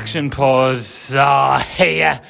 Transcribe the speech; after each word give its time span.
Welcome 0.00 0.12
to 0.12 0.20
Reaction 0.20 0.30
Pause. 0.30 1.16
Ah, 1.16 1.58
here. 1.76 2.20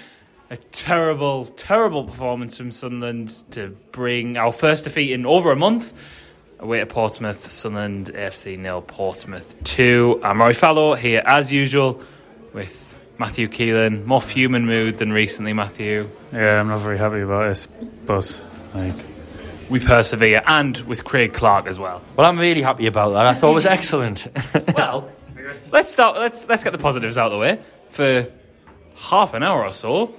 A 0.50 0.56
terrible, 0.56 1.44
terrible 1.44 2.02
performance 2.02 2.58
from 2.58 2.72
Sunderland 2.72 3.44
to 3.52 3.68
bring 3.92 4.36
our 4.36 4.50
first 4.50 4.82
defeat 4.82 5.12
in 5.12 5.24
over 5.24 5.52
a 5.52 5.56
month 5.56 5.92
away 6.58 6.80
to 6.80 6.86
Portsmouth. 6.86 7.38
Sunderland 7.52 8.12
AFC 8.12 8.58
nil, 8.58 8.82
Portsmouth 8.82 9.54
2. 9.62 10.20
I'm 10.24 10.40
Rory 10.40 10.52
Fallow 10.52 10.96
here 10.96 11.22
as 11.24 11.52
usual 11.52 12.02
with 12.52 12.98
Matthew 13.18 13.46
Keeling. 13.46 14.04
More 14.04 14.20
fuming 14.20 14.66
mood 14.66 14.98
than 14.98 15.12
recently, 15.12 15.52
Matthew. 15.52 16.10
Yeah, 16.32 16.58
I'm 16.60 16.66
not 16.66 16.80
very 16.80 16.98
happy 16.98 17.20
about 17.20 17.50
this, 17.50 17.68
but 18.04 18.44
like, 18.74 18.96
We 19.68 19.78
persevere. 19.78 20.42
And 20.44 20.76
with 20.78 21.04
Craig 21.04 21.34
Clark 21.34 21.68
as 21.68 21.78
well. 21.78 22.02
Well, 22.16 22.26
I'm 22.26 22.36
really 22.40 22.62
happy 22.62 22.88
about 22.88 23.10
that. 23.10 23.26
I 23.26 23.34
thought 23.34 23.52
it 23.52 23.54
was 23.54 23.66
excellent. 23.66 24.26
Well, 24.74 25.08
let's 25.72 25.90
start. 25.90 26.16
Let's 26.16 26.48
let's 26.48 26.64
get 26.64 26.72
the 26.72 26.78
positives 26.78 27.18
out 27.18 27.26
of 27.26 27.32
the 27.32 27.38
way. 27.38 27.60
For 27.90 28.30
half 28.96 29.34
an 29.34 29.42
hour 29.42 29.64
or 29.64 29.72
so, 29.72 30.14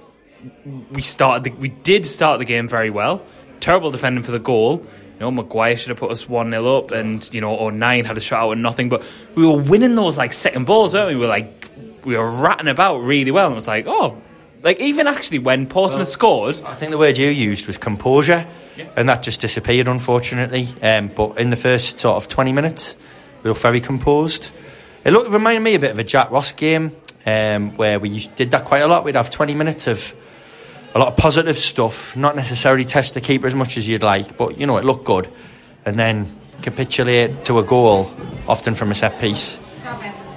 we 0.90 1.02
started. 1.02 1.44
The, 1.44 1.50
we 1.58 1.68
did 1.68 2.06
start 2.06 2.38
the 2.38 2.44
game 2.44 2.68
very 2.68 2.90
well. 2.90 3.24
Terrible 3.60 3.90
defending 3.90 4.24
for 4.24 4.32
the 4.32 4.38
goal. 4.38 4.86
You 5.14 5.20
know, 5.20 5.30
Maguire 5.30 5.76
should 5.76 5.90
have 5.90 5.98
put 5.98 6.10
us 6.10 6.28
one 6.28 6.50
0 6.50 6.78
up, 6.78 6.90
and 6.90 7.32
you 7.32 7.40
know, 7.40 7.58
O'Nien 7.58 8.04
had 8.04 8.16
a 8.16 8.20
shot 8.20 8.42
out 8.42 8.52
and 8.52 8.62
nothing. 8.62 8.88
But 8.88 9.04
we 9.34 9.46
were 9.46 9.56
winning 9.56 9.94
those 9.94 10.18
like 10.18 10.32
second 10.32 10.66
balls, 10.66 10.94
weren't 10.94 11.08
we? 11.08 11.14
We 11.14 11.20
were 11.20 11.28
like 11.28 11.70
we 12.04 12.16
were 12.16 12.30
ratting 12.30 12.68
about 12.68 12.98
really 12.98 13.30
well, 13.30 13.46
and 13.46 13.52
it 13.52 13.56
was 13.56 13.68
like, 13.68 13.86
oh, 13.86 14.20
like 14.62 14.80
even 14.80 15.06
actually 15.06 15.38
when 15.38 15.66
Portsmouth 15.66 16.08
scored, 16.08 16.60
I 16.62 16.74
think 16.74 16.90
the 16.90 16.98
word 16.98 17.18
you 17.18 17.28
used 17.28 17.66
was 17.66 17.78
composure, 17.78 18.46
and 18.96 19.08
that 19.08 19.22
just 19.22 19.40
disappeared, 19.40 19.88
unfortunately. 19.88 20.68
Um, 20.82 21.08
but 21.08 21.38
in 21.38 21.50
the 21.50 21.56
first 21.56 21.98
sort 21.98 22.16
of 22.16 22.28
20 22.28 22.52
minutes, 22.52 22.96
we 23.42 23.50
looked 23.50 23.62
very 23.62 23.80
composed. 23.80 24.52
It 25.04 25.12
looked, 25.12 25.30
reminded 25.30 25.60
me 25.60 25.74
a 25.74 25.80
bit 25.80 25.90
of 25.90 25.98
a 25.98 26.04
Jack 26.04 26.30
Ross 26.30 26.52
game 26.52 26.94
um, 27.26 27.76
where 27.76 27.98
we 27.98 28.26
did 28.36 28.52
that 28.52 28.64
quite 28.64 28.80
a 28.80 28.86
lot. 28.86 29.04
We'd 29.04 29.16
have 29.16 29.30
20 29.30 29.54
minutes 29.54 29.88
of 29.88 30.14
a 30.94 30.98
lot 30.98 31.08
of 31.08 31.16
positive 31.16 31.56
stuff, 31.56 32.16
not 32.16 32.36
necessarily 32.36 32.84
test 32.84 33.14
the 33.14 33.20
keeper 33.20 33.46
as 33.46 33.54
much 33.54 33.76
as 33.76 33.88
you'd 33.88 34.02
like, 34.02 34.36
but 34.36 34.58
you 34.58 34.66
know, 34.66 34.76
it 34.76 34.84
looked 34.84 35.04
good. 35.04 35.28
And 35.84 35.98
then 35.98 36.38
capitulate 36.62 37.44
to 37.44 37.58
a 37.58 37.64
goal, 37.64 38.10
often 38.46 38.74
from 38.74 38.90
a 38.90 38.94
set 38.94 39.20
piece. 39.20 39.58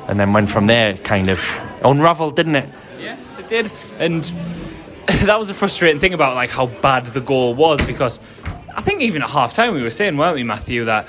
And 0.08 0.20
then 0.20 0.34
went 0.34 0.50
from 0.50 0.68
there, 0.68 0.94
kind 0.97 1.30
of 1.30 1.40
unravelled, 1.84 2.36
didn't 2.36 2.56
it? 2.56 2.70
Yeah, 3.00 3.18
it 3.40 3.50
did. 3.50 3.72
And 4.00 4.24
that 5.06 5.38
was 5.38 5.50
a 5.50 5.53
frustrating 5.53 6.00
thing 6.00 6.14
about 6.14 6.36
like 6.36 6.50
how 6.50 6.68
bad 6.68 7.06
the 7.08 7.22
goal 7.22 7.53
was 7.53 7.84
because 7.86 8.20
I 8.76 8.82
think 8.82 9.02
even 9.02 9.22
at 9.22 9.30
half 9.30 9.53
time 9.53 9.74
we 9.74 9.82
were 9.82 9.90
saying, 9.90 10.18
weren't 10.18 10.36
we, 10.36 10.44
Matthew, 10.44 10.86
that 10.86 11.08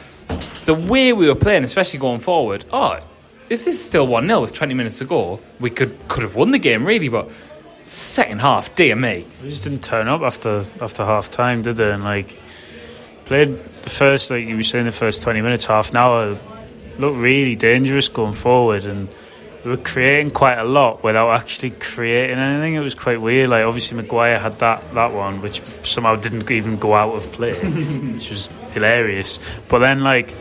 the 0.64 0.74
way 0.74 1.12
we 1.12 1.28
were 1.28 1.34
playing, 1.34 1.64
especially 1.64 1.98
going 1.98 2.20
forward, 2.20 2.64
oh, 2.72 3.00
if 3.48 3.64
this 3.64 3.78
is 3.78 3.84
still 3.84 4.06
1 4.06 4.26
0 4.26 4.40
with 4.40 4.52
20 4.52 4.74
minutes 4.74 4.98
to 4.98 5.04
go, 5.04 5.40
we 5.60 5.70
could 5.70 5.96
could 6.08 6.22
have 6.22 6.34
won 6.34 6.50
the 6.50 6.58
game, 6.58 6.84
really, 6.84 7.08
but 7.08 7.28
second 7.84 8.40
half, 8.40 8.74
dear 8.74 8.96
me. 8.96 9.24
we 9.42 9.48
just 9.48 9.62
didn't 9.62 9.84
turn 9.84 10.08
up 10.08 10.22
after 10.22 10.64
after 10.80 11.04
half 11.04 11.30
time, 11.30 11.62
did 11.62 11.76
they? 11.76 11.90
And 11.90 12.04
like 12.04 12.38
played 13.24 13.58
the 13.82 13.90
first, 13.90 14.30
like 14.30 14.46
you 14.46 14.56
were 14.56 14.62
saying, 14.62 14.86
the 14.86 14.92
first 14.92 15.22
20 15.22 15.40
minutes, 15.42 15.66
half 15.66 15.90
an 15.90 15.96
hour, 15.96 16.38
looked 16.98 17.16
really 17.16 17.54
dangerous 17.54 18.08
going 18.08 18.32
forward, 18.32 18.84
and 18.84 19.08
we 19.64 19.70
were 19.70 19.76
creating 19.76 20.30
quite 20.30 20.58
a 20.58 20.64
lot 20.64 21.02
without 21.02 21.30
actually 21.30 21.70
creating 21.70 22.38
anything. 22.38 22.74
It 22.74 22.80
was 22.80 22.94
quite 22.94 23.20
weird. 23.20 23.48
Like 23.48 23.64
obviously 23.64 23.96
Maguire 23.96 24.38
had 24.38 24.58
that 24.58 24.94
that 24.94 25.12
one, 25.12 25.40
which 25.40 25.62
somehow 25.84 26.16
didn't 26.16 26.50
even 26.50 26.78
go 26.78 26.94
out 26.94 27.14
of 27.14 27.30
play, 27.32 27.52
which 28.12 28.30
was 28.30 28.48
hilarious. 28.72 29.38
But 29.68 29.80
then 29.80 30.00
like 30.00 30.32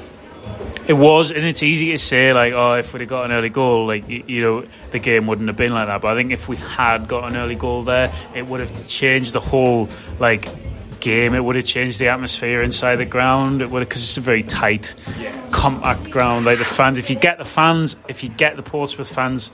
it 0.87 0.93
was, 0.93 1.31
and 1.31 1.43
it's 1.43 1.63
easy 1.63 1.91
to 1.91 1.97
say 1.97 2.33
like, 2.33 2.53
oh, 2.53 2.73
if 2.73 2.93
we'd 2.93 3.01
have 3.01 3.09
got 3.09 3.25
an 3.25 3.31
early 3.31 3.49
goal, 3.49 3.87
like 3.87 4.07
you, 4.07 4.41
know, 4.41 4.65
the 4.91 4.99
game 4.99 5.25
wouldn't 5.27 5.47
have 5.47 5.57
been 5.57 5.71
like 5.71 5.87
that. 5.87 6.01
But 6.01 6.09
I 6.09 6.15
think 6.15 6.31
if 6.31 6.47
we 6.47 6.57
had 6.57 7.07
got 7.07 7.27
an 7.27 7.35
early 7.35 7.55
goal 7.55 7.83
there, 7.83 8.13
it 8.35 8.45
would 8.45 8.59
have 8.59 8.87
changed 8.87 9.33
the 9.33 9.39
whole 9.39 9.89
like 10.19 10.47
game. 10.99 11.33
It 11.33 11.43
would 11.43 11.55
have 11.55 11.65
changed 11.65 11.99
the 11.99 12.09
atmosphere 12.09 12.61
inside 12.61 12.97
the 12.97 13.05
ground. 13.05 13.61
It 13.61 13.69
would 13.71 13.79
because 13.79 14.03
it's 14.03 14.17
a 14.17 14.21
very 14.21 14.43
tight, 14.43 14.93
compact 15.51 16.11
ground. 16.11 16.45
Like 16.45 16.59
the 16.59 16.65
fans, 16.65 16.97
if 16.97 17.09
you 17.09 17.15
get 17.15 17.37
the 17.37 17.45
fans, 17.45 17.95
if 18.07 18.23
you 18.23 18.29
get 18.29 18.55
the 18.55 18.63
Portsmouth 18.63 19.11
fans 19.11 19.51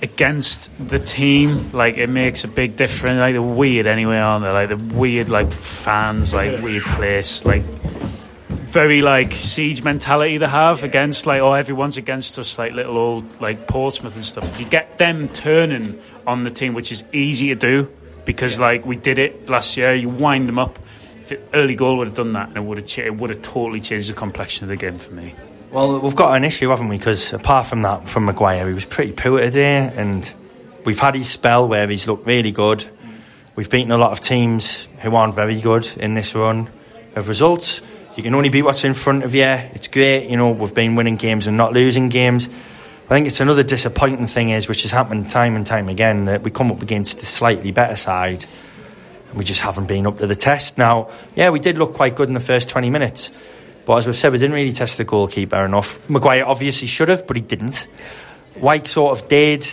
against 0.00 0.70
the 0.88 0.98
team, 0.98 1.72
like 1.72 1.98
it 1.98 2.08
makes 2.08 2.44
a 2.44 2.48
big 2.48 2.76
difference. 2.76 3.18
Like 3.18 3.34
they're 3.34 3.42
weird 3.42 3.86
anyway, 3.86 4.16
aren't 4.16 4.44
they? 4.44 4.50
Like 4.50 4.68
the 4.68 4.76
weird 4.96 5.28
like 5.28 5.50
fans, 5.50 6.32
like 6.32 6.62
weird 6.62 6.84
place, 6.84 7.44
like 7.44 7.62
very 8.68 9.00
like 9.00 9.32
siege 9.32 9.82
mentality 9.82 10.36
they 10.36 10.46
have 10.46 10.84
against 10.84 11.24
like 11.24 11.40
oh 11.40 11.54
everyone's 11.54 11.96
against 11.96 12.38
us 12.38 12.58
like 12.58 12.72
little 12.72 12.98
old 12.98 13.40
like 13.40 13.66
Portsmouth 13.66 14.14
and 14.14 14.24
stuff. 14.24 14.44
If 14.44 14.60
you 14.60 14.66
get 14.66 14.98
them 14.98 15.26
turning 15.26 16.00
on 16.26 16.42
the 16.42 16.50
team, 16.50 16.74
which 16.74 16.92
is 16.92 17.02
easy 17.12 17.48
to 17.48 17.54
do 17.54 17.90
because 18.26 18.60
like 18.60 18.84
we 18.84 18.96
did 18.96 19.18
it 19.18 19.48
last 19.48 19.76
year, 19.78 19.94
you 19.94 20.10
wind 20.10 20.48
them 20.48 20.58
up. 20.58 20.78
If 21.22 21.32
it, 21.32 21.48
early 21.54 21.74
goal 21.74 21.96
would 21.96 22.08
have 22.08 22.16
done 22.16 22.32
that, 22.32 22.48
and 22.48 22.58
it 22.58 22.60
would 22.60 22.78
have 22.78 22.98
it 22.98 23.16
would 23.16 23.30
have 23.30 23.42
totally 23.42 23.80
changed 23.80 24.10
the 24.10 24.14
complexion 24.14 24.64
of 24.64 24.68
the 24.68 24.76
game 24.76 24.98
for 24.98 25.14
me. 25.14 25.34
Well, 25.70 26.00
we've 26.00 26.16
got 26.16 26.36
an 26.36 26.44
issue, 26.44 26.68
haven't 26.68 26.88
we? 26.88 26.98
Because 26.98 27.32
apart 27.32 27.66
from 27.66 27.82
that, 27.82 28.08
from 28.08 28.26
Maguire, 28.26 28.68
he 28.68 28.74
was 28.74 28.84
pretty 28.84 29.12
poor 29.12 29.40
today, 29.40 29.90
and 29.96 30.34
we've 30.84 30.98
had 30.98 31.14
his 31.14 31.28
spell 31.28 31.68
where 31.68 31.86
he's 31.88 32.06
looked 32.06 32.26
really 32.26 32.52
good. 32.52 32.86
We've 33.56 33.68
beaten 33.68 33.92
a 33.92 33.98
lot 33.98 34.12
of 34.12 34.20
teams 34.20 34.88
who 35.00 35.14
aren't 35.14 35.34
very 35.34 35.60
good 35.60 35.86
in 35.96 36.14
this 36.14 36.34
run 36.34 36.70
of 37.16 37.28
results. 37.28 37.82
You 38.18 38.24
can 38.24 38.34
only 38.34 38.48
beat 38.48 38.62
what's 38.62 38.82
in 38.82 38.94
front 38.94 39.22
of 39.22 39.32
you. 39.32 39.44
It's 39.44 39.86
great, 39.86 40.28
you 40.28 40.36
know. 40.36 40.50
We've 40.50 40.74
been 40.74 40.96
winning 40.96 41.14
games 41.14 41.46
and 41.46 41.56
not 41.56 41.72
losing 41.72 42.08
games. 42.08 42.48
I 42.48 43.14
think 43.14 43.28
it's 43.28 43.38
another 43.38 43.62
disappointing 43.62 44.26
thing 44.26 44.50
is, 44.50 44.66
which 44.66 44.82
has 44.82 44.90
happened 44.90 45.30
time 45.30 45.54
and 45.54 45.64
time 45.64 45.88
again, 45.88 46.24
that 46.24 46.42
we 46.42 46.50
come 46.50 46.72
up 46.72 46.82
against 46.82 47.22
a 47.22 47.26
slightly 47.26 47.70
better 47.70 47.94
side, 47.94 48.44
and 49.28 49.38
we 49.38 49.44
just 49.44 49.60
haven't 49.60 49.86
been 49.86 50.04
up 50.04 50.18
to 50.18 50.26
the 50.26 50.34
test. 50.34 50.78
Now, 50.78 51.10
yeah, 51.36 51.50
we 51.50 51.60
did 51.60 51.78
look 51.78 51.94
quite 51.94 52.16
good 52.16 52.26
in 52.26 52.34
the 52.34 52.40
first 52.40 52.68
20 52.68 52.90
minutes, 52.90 53.30
but 53.86 53.98
as 53.98 54.06
we've 54.08 54.16
said, 54.16 54.32
we 54.32 54.38
didn't 54.38 54.56
really 54.56 54.72
test 54.72 54.98
the 54.98 55.04
goalkeeper 55.04 55.64
enough. 55.64 56.10
Maguire 56.10 56.44
obviously 56.44 56.88
should 56.88 57.10
have, 57.10 57.24
but 57.24 57.36
he 57.36 57.42
didn't. 57.42 57.86
Wyke 58.56 58.88
sort 58.88 59.16
of 59.16 59.28
did. 59.28 59.64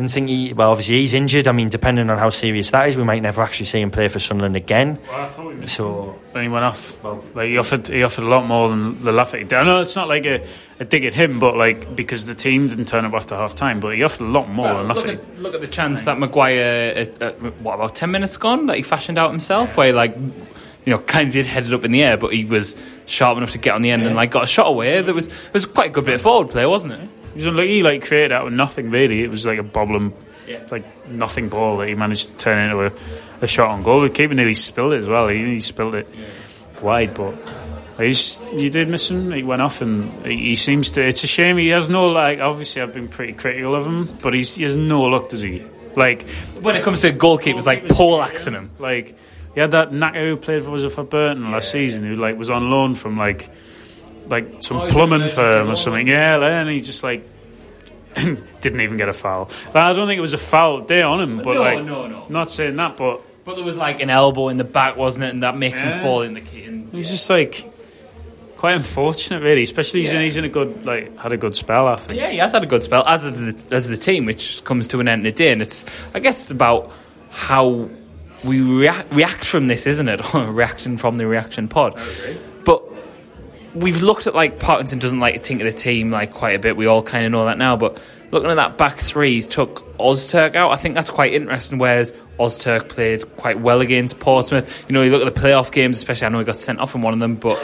And 0.00 0.10
think 0.10 0.30
he, 0.30 0.54
well, 0.54 0.70
obviously 0.70 0.96
he's 0.96 1.12
injured. 1.12 1.46
I 1.46 1.52
mean, 1.52 1.68
depending 1.68 2.08
on 2.08 2.16
how 2.16 2.30
serious 2.30 2.70
that 2.70 2.88
is, 2.88 2.96
we 2.96 3.04
might 3.04 3.20
never 3.20 3.42
actually 3.42 3.66
see 3.66 3.82
him 3.82 3.90
play 3.90 4.08
for 4.08 4.18
Sunderland 4.18 4.56
again. 4.56 4.98
Well, 5.06 5.20
I 5.20 5.28
thought 5.28 5.54
we 5.54 5.66
So, 5.66 6.18
Then 6.32 6.44
he 6.44 6.48
went 6.48 6.64
off. 6.64 7.04
Well, 7.04 7.22
like 7.34 7.48
he 7.50 7.58
offered, 7.58 7.86
he 7.86 8.02
offered 8.02 8.24
a 8.24 8.28
lot 8.28 8.46
more 8.46 8.70
than 8.70 9.04
the 9.04 9.12
Laffy. 9.12 9.52
I 9.52 9.62
know 9.62 9.80
it's 9.80 9.94
not 9.96 10.08
like 10.08 10.24
a, 10.24 10.42
a 10.80 10.86
dig 10.86 11.04
at 11.04 11.12
him, 11.12 11.38
but 11.38 11.54
like 11.54 11.94
because 11.94 12.24
the 12.24 12.34
team 12.34 12.66
didn't 12.66 12.86
turn 12.86 13.04
up 13.04 13.12
after 13.12 13.36
half 13.36 13.54
time, 13.54 13.78
but 13.78 13.94
he 13.94 14.02
offered 14.02 14.24
a 14.24 14.28
lot 14.28 14.48
more 14.48 14.72
Well, 14.72 14.78
than 14.78 14.88
look, 14.88 15.06
at, 15.06 15.38
look 15.38 15.54
at 15.54 15.60
the 15.60 15.66
chance 15.66 16.00
that 16.04 16.18
Maguire, 16.18 16.94
at, 16.96 17.20
at, 17.20 17.42
what 17.60 17.74
about 17.74 17.94
ten 17.94 18.10
minutes 18.10 18.38
gone, 18.38 18.68
that 18.68 18.76
he 18.78 18.82
fashioned 18.82 19.18
out 19.18 19.30
himself, 19.30 19.76
where 19.76 19.88
he, 19.88 19.92
like 19.92 20.16
you 20.16 20.94
know 20.94 20.98
kind 20.98 21.28
of 21.28 21.34
did 21.34 21.44
head 21.44 21.66
it 21.66 21.74
up 21.74 21.84
in 21.84 21.92
the 21.92 22.02
air, 22.02 22.16
but 22.16 22.32
he 22.32 22.46
was 22.46 22.74
sharp 23.04 23.36
enough 23.36 23.50
to 23.50 23.58
get 23.58 23.74
on 23.74 23.82
the 23.82 23.90
end 23.90 24.04
and 24.04 24.16
like 24.16 24.30
got 24.30 24.44
a 24.44 24.46
shot 24.46 24.66
away. 24.66 25.02
There 25.02 25.12
was 25.12 25.26
it 25.26 25.52
was 25.52 25.66
quite 25.66 25.90
a 25.90 25.92
good 25.92 26.06
bit 26.06 26.14
of 26.14 26.22
forward 26.22 26.48
play, 26.48 26.64
wasn't 26.64 26.94
it? 26.94 27.08
He 27.32 27.36
was 27.36 27.46
unlucky, 27.46 27.68
he 27.68 27.82
like 27.82 28.04
created 28.04 28.32
out 28.32 28.46
of 28.46 28.52
nothing 28.52 28.90
really. 28.90 29.22
It 29.22 29.30
was 29.30 29.46
like 29.46 29.58
a 29.58 29.62
bobbling, 29.62 30.12
Yeah. 30.46 30.62
like 30.70 30.84
nothing 31.08 31.48
ball 31.48 31.78
that 31.78 31.88
he 31.88 31.94
managed 31.94 32.28
to 32.28 32.34
turn 32.34 32.58
into 32.58 32.86
a, 32.86 32.92
a 33.40 33.46
shot 33.46 33.70
on 33.70 33.82
goal. 33.82 34.02
The 34.02 34.10
keeper 34.10 34.34
nearly 34.34 34.54
spilled 34.54 34.92
it 34.92 34.98
as 34.98 35.06
well. 35.06 35.28
He 35.28 35.38
nearly 35.38 35.60
spilled 35.60 35.94
it 35.94 36.08
wide, 36.82 37.14
but 37.14 37.34
He's, 37.98 38.40
you 38.54 38.70
did 38.70 38.88
miss 38.88 39.10
him. 39.10 39.30
He 39.30 39.42
went 39.42 39.60
off, 39.60 39.82
and 39.82 40.24
he, 40.24 40.36
he 40.36 40.56
seems 40.56 40.90
to. 40.92 41.06
It's 41.06 41.22
a 41.22 41.26
shame 41.26 41.58
he 41.58 41.68
has 41.68 41.90
no 41.90 42.06
like. 42.08 42.40
Obviously, 42.40 42.80
I've 42.80 42.94
been 42.94 43.08
pretty 43.08 43.34
critical 43.34 43.74
of 43.74 43.86
him, 43.86 44.08
but 44.22 44.32
he's, 44.32 44.54
he 44.54 44.62
has 44.62 44.74
no 44.74 45.02
luck, 45.02 45.28
does 45.28 45.42
he? 45.42 45.62
Like 45.96 46.28
when 46.60 46.76
it 46.76 46.82
comes 46.82 47.02
to 47.02 47.12
goalkeepers, 47.12 47.66
like 47.66 47.88
Paul 47.88 48.22
him. 48.22 48.70
Like 48.78 49.18
he 49.54 49.60
had 49.60 49.72
that 49.72 49.90
knacker 49.90 50.28
who 50.28 50.36
played 50.36 50.62
for 50.62 50.74
us 50.74 50.92
for 50.94 51.04
Burton 51.04 51.50
last 51.50 51.74
yeah. 51.74 51.80
season, 51.80 52.04
who 52.04 52.16
like 52.16 52.38
was 52.38 52.48
on 52.48 52.70
loan 52.70 52.94
from 52.94 53.18
like 53.18 53.50
like 54.30 54.62
some 54.62 54.78
oh, 54.78 54.88
plumbing 54.88 55.28
firm 55.28 55.70
or 55.70 55.76
something. 55.76 56.06
Yeah, 56.06 56.38
and 56.38 56.68
he 56.68 56.80
just 56.80 57.02
like 57.02 57.28
didn't 58.14 58.80
even 58.80 58.96
get 58.96 59.08
a 59.08 59.12
foul. 59.12 59.50
I 59.74 59.92
don't 59.92 60.06
think 60.06 60.18
it 60.18 60.22
was 60.22 60.34
a 60.34 60.38
foul 60.38 60.80
day 60.80 61.02
on 61.02 61.20
him, 61.20 61.38
but 61.38 61.54
no, 61.54 61.60
like 61.60 61.84
no, 61.84 62.06
no. 62.06 62.26
not 62.28 62.50
saying 62.50 62.76
that, 62.76 62.96
but 62.96 63.22
but 63.44 63.56
there 63.56 63.64
was 63.64 63.76
like 63.76 64.00
an 64.00 64.10
elbow 64.10 64.48
in 64.48 64.56
the 64.56 64.64
back, 64.64 64.96
wasn't 64.96 65.24
it? 65.24 65.30
And 65.30 65.42
that 65.42 65.56
makes 65.56 65.82
yeah. 65.82 65.92
him 65.92 66.02
fall 66.02 66.22
in 66.22 66.34
the 66.34 66.40
key. 66.40 66.64
And, 66.64 66.92
He's 66.92 67.10
just 67.10 67.28
like 67.30 67.70
quite 68.56 68.74
unfortunate, 68.74 69.42
really. 69.42 69.62
Especially 69.62 70.00
he's, 70.00 70.12
yeah. 70.12 70.18
in, 70.18 70.24
he's 70.24 70.36
in 70.36 70.44
a 70.44 70.48
good 70.48 70.84
like 70.84 71.16
had 71.18 71.32
a 71.32 71.36
good 71.36 71.56
spell. 71.56 71.86
I 71.86 71.96
think. 71.96 72.18
Yeah, 72.18 72.30
he 72.30 72.38
has 72.38 72.52
had 72.52 72.62
a 72.62 72.66
good 72.66 72.82
spell 72.82 73.04
as 73.06 73.26
of 73.26 73.38
the 73.38 73.74
as 73.74 73.88
the 73.88 73.96
team, 73.96 74.26
which 74.26 74.62
comes 74.64 74.88
to 74.88 75.00
an 75.00 75.08
end 75.08 75.24
today. 75.24 75.52
And 75.52 75.62
it's 75.62 75.84
I 76.14 76.20
guess 76.20 76.42
it's 76.42 76.50
about 76.50 76.92
how 77.30 77.88
we 78.44 78.60
react, 78.60 79.12
react 79.14 79.44
from 79.44 79.68
this, 79.68 79.86
isn't 79.86 80.08
it? 80.08 80.34
reaction 80.34 80.96
from 80.96 81.18
the 81.18 81.26
reaction 81.26 81.68
pod. 81.68 81.98
We've 83.74 84.02
looked 84.02 84.26
at 84.26 84.34
like 84.34 84.58
Parkinson 84.58 84.98
doesn't 84.98 85.20
like 85.20 85.34
to 85.34 85.40
tinker 85.40 85.64
the 85.64 85.72
team 85.72 86.10
like 86.10 86.32
quite 86.32 86.56
a 86.56 86.58
bit. 86.58 86.76
We 86.76 86.86
all 86.86 87.02
kind 87.02 87.24
of 87.24 87.32
know 87.32 87.44
that 87.44 87.58
now, 87.58 87.76
but 87.76 88.00
looking 88.30 88.50
at 88.50 88.54
that 88.54 88.78
back 88.78 88.98
three, 88.98 89.34
he's 89.34 89.46
took 89.46 89.96
Ozturk 89.98 90.54
out. 90.54 90.72
I 90.72 90.76
think 90.76 90.94
that's 90.94 91.10
quite 91.10 91.34
interesting. 91.34 91.78
Whereas 91.78 92.12
Ozturk 92.38 92.88
played 92.88 93.36
quite 93.36 93.60
well 93.60 93.80
against 93.80 94.18
Portsmouth. 94.20 94.84
You 94.88 94.94
know, 94.94 95.02
you 95.02 95.10
look 95.10 95.24
at 95.24 95.32
the 95.32 95.40
playoff 95.40 95.72
games, 95.72 95.98
especially. 95.98 96.26
I 96.26 96.28
know 96.30 96.38
he 96.38 96.44
got 96.44 96.56
sent 96.56 96.80
off 96.80 96.94
in 96.94 97.02
one 97.02 97.12
of 97.12 97.20
them, 97.20 97.36
but 97.36 97.62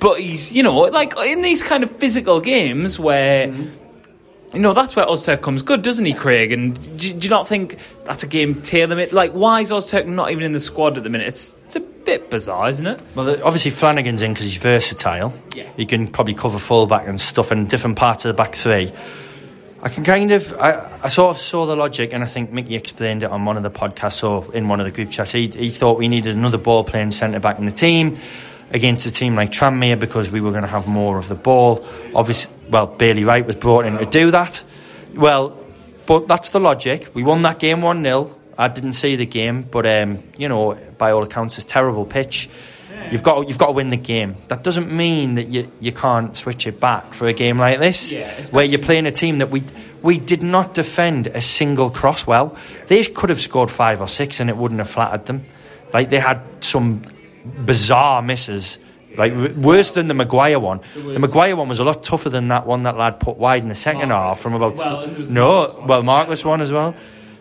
but 0.00 0.20
he's 0.20 0.52
you 0.52 0.62
know 0.62 0.76
like 0.76 1.14
in 1.18 1.42
these 1.42 1.62
kind 1.62 1.82
of 1.82 1.90
physical 1.90 2.40
games 2.40 2.98
where. 2.98 3.48
Mm-hmm. 3.48 3.84
You 4.54 4.60
know, 4.60 4.72
that's 4.72 4.96
where 4.96 5.04
Ozturk 5.04 5.42
comes 5.42 5.60
good, 5.60 5.82
doesn't 5.82 6.06
he, 6.06 6.14
Craig? 6.14 6.52
And 6.52 6.74
do, 6.96 7.12
do 7.12 7.26
you 7.26 7.28
not 7.28 7.46
think 7.46 7.76
that's 8.06 8.22
a 8.22 8.26
game 8.26 8.62
tailor 8.62 8.96
made? 8.96 9.12
Like, 9.12 9.32
why 9.32 9.60
is 9.60 9.70
Ozturk 9.70 10.06
not 10.06 10.30
even 10.30 10.42
in 10.42 10.52
the 10.52 10.58
squad 10.58 10.96
at 10.96 11.04
the 11.04 11.10
minute? 11.10 11.28
It's 11.28 11.54
it's 11.66 11.76
a 11.76 11.80
bit 12.08 12.30
bizarre, 12.30 12.70
isn't 12.70 12.86
it? 12.86 12.98
Well, 13.14 13.28
obviously 13.44 13.70
Flanagan's 13.70 14.22
in 14.22 14.32
because 14.32 14.46
he's 14.46 14.56
versatile. 14.56 15.34
Yeah. 15.54 15.70
He 15.76 15.84
can 15.84 16.06
probably 16.06 16.32
cover 16.32 16.58
fullback 16.58 17.06
and 17.06 17.20
stuff 17.20 17.52
in 17.52 17.66
different 17.66 17.96
parts 17.96 18.24
of 18.24 18.30
the 18.30 18.34
back 18.34 18.54
three. 18.54 18.90
I 19.82 19.90
can 19.90 20.04
kind 20.04 20.32
of, 20.32 20.54
I, 20.54 21.00
I 21.04 21.08
sort 21.08 21.36
of 21.36 21.38
saw 21.38 21.66
the 21.66 21.76
logic, 21.76 22.14
and 22.14 22.24
I 22.24 22.26
think 22.26 22.50
Mickey 22.50 22.76
explained 22.76 23.24
it 23.24 23.30
on 23.30 23.44
one 23.44 23.58
of 23.58 23.62
the 23.62 23.70
podcasts 23.70 24.24
or 24.26 24.54
in 24.54 24.68
one 24.68 24.80
of 24.80 24.86
the 24.86 24.90
group 24.90 25.10
chats. 25.10 25.32
He, 25.32 25.48
he 25.48 25.68
thought 25.68 25.98
we 25.98 26.08
needed 26.08 26.34
another 26.34 26.56
ball 26.56 26.82
playing 26.82 27.10
centre 27.10 27.40
back 27.40 27.58
in 27.58 27.66
the 27.66 27.72
team 27.72 28.16
against 28.70 29.06
a 29.06 29.12
team 29.12 29.34
like 29.34 29.50
Tranmere 29.50 30.00
because 30.00 30.30
we 30.30 30.40
were 30.40 30.50
going 30.50 30.62
to 30.62 30.68
have 30.68 30.88
more 30.88 31.18
of 31.18 31.28
the 31.28 31.34
ball. 31.34 31.86
Obviously, 32.14 32.52
well, 32.70 32.86
Bailey 32.86 33.24
Wright 33.24 33.44
was 33.44 33.56
brought 33.56 33.84
in 33.84 33.98
to 33.98 34.06
do 34.06 34.30
that. 34.30 34.64
Well, 35.14 35.56
but 36.06 36.26
that's 36.26 36.50
the 36.50 36.60
logic. 36.60 37.14
We 37.14 37.22
won 37.22 37.42
that 37.42 37.58
game 37.58 37.82
1 37.82 38.02
0. 38.02 38.37
I 38.58 38.66
didn't 38.66 38.94
see 38.94 39.14
the 39.14 39.24
game, 39.24 39.62
but 39.62 39.86
um, 39.86 40.22
you 40.36 40.48
know, 40.48 40.76
by 40.98 41.12
all 41.12 41.22
accounts, 41.22 41.56
it's 41.58 41.64
a 41.64 41.68
terrible 41.68 42.04
pitch. 42.04 42.50
You've 43.12 43.22
got 43.22 43.48
you've 43.48 43.58
got 43.58 43.66
to 43.66 43.72
win 43.72 43.90
the 43.90 43.96
game. 43.96 44.36
That 44.48 44.64
doesn't 44.64 44.90
mean 44.90 45.36
that 45.36 45.48
you, 45.48 45.70
you 45.80 45.92
can't 45.92 46.36
switch 46.36 46.66
it 46.66 46.80
back 46.80 47.14
for 47.14 47.28
a 47.28 47.32
game 47.32 47.56
like 47.56 47.78
this, 47.78 48.12
yeah, 48.12 48.44
where 48.46 48.64
you're 48.64 48.80
playing 48.80 49.06
a 49.06 49.12
team 49.12 49.38
that 49.38 49.50
we 49.50 49.62
we 50.02 50.18
did 50.18 50.42
not 50.42 50.74
defend 50.74 51.28
a 51.28 51.40
single 51.40 51.90
cross 51.90 52.26
well. 52.26 52.56
They 52.88 53.04
could 53.04 53.30
have 53.30 53.40
scored 53.40 53.70
five 53.70 54.00
or 54.00 54.08
six, 54.08 54.40
and 54.40 54.50
it 54.50 54.56
wouldn't 54.56 54.78
have 54.80 54.90
flattered 54.90 55.26
them. 55.26 55.46
Like 55.92 56.10
they 56.10 56.18
had 56.18 56.40
some 56.60 57.02
bizarre 57.64 58.20
misses. 58.20 58.78
Like 59.16 59.32
worse 59.56 59.92
than 59.92 60.08
the 60.08 60.14
Maguire 60.14 60.60
one. 60.60 60.80
The 60.94 61.18
Maguire 61.18 61.56
one 61.56 61.68
was 61.68 61.80
a 61.80 61.84
lot 61.84 62.02
tougher 62.04 62.28
than 62.28 62.48
that 62.48 62.66
one 62.66 62.82
that 62.82 62.96
lad 62.96 63.20
put 63.20 63.36
wide 63.36 63.62
in 63.62 63.68
the 63.68 63.74
second 63.74 64.10
half 64.10 64.38
from 64.38 64.54
about 64.54 64.76
well, 64.76 65.06
no, 65.06 65.84
well 65.86 66.02
Marcus 66.02 66.44
one 66.44 66.60
as 66.60 66.72
well. 66.72 66.94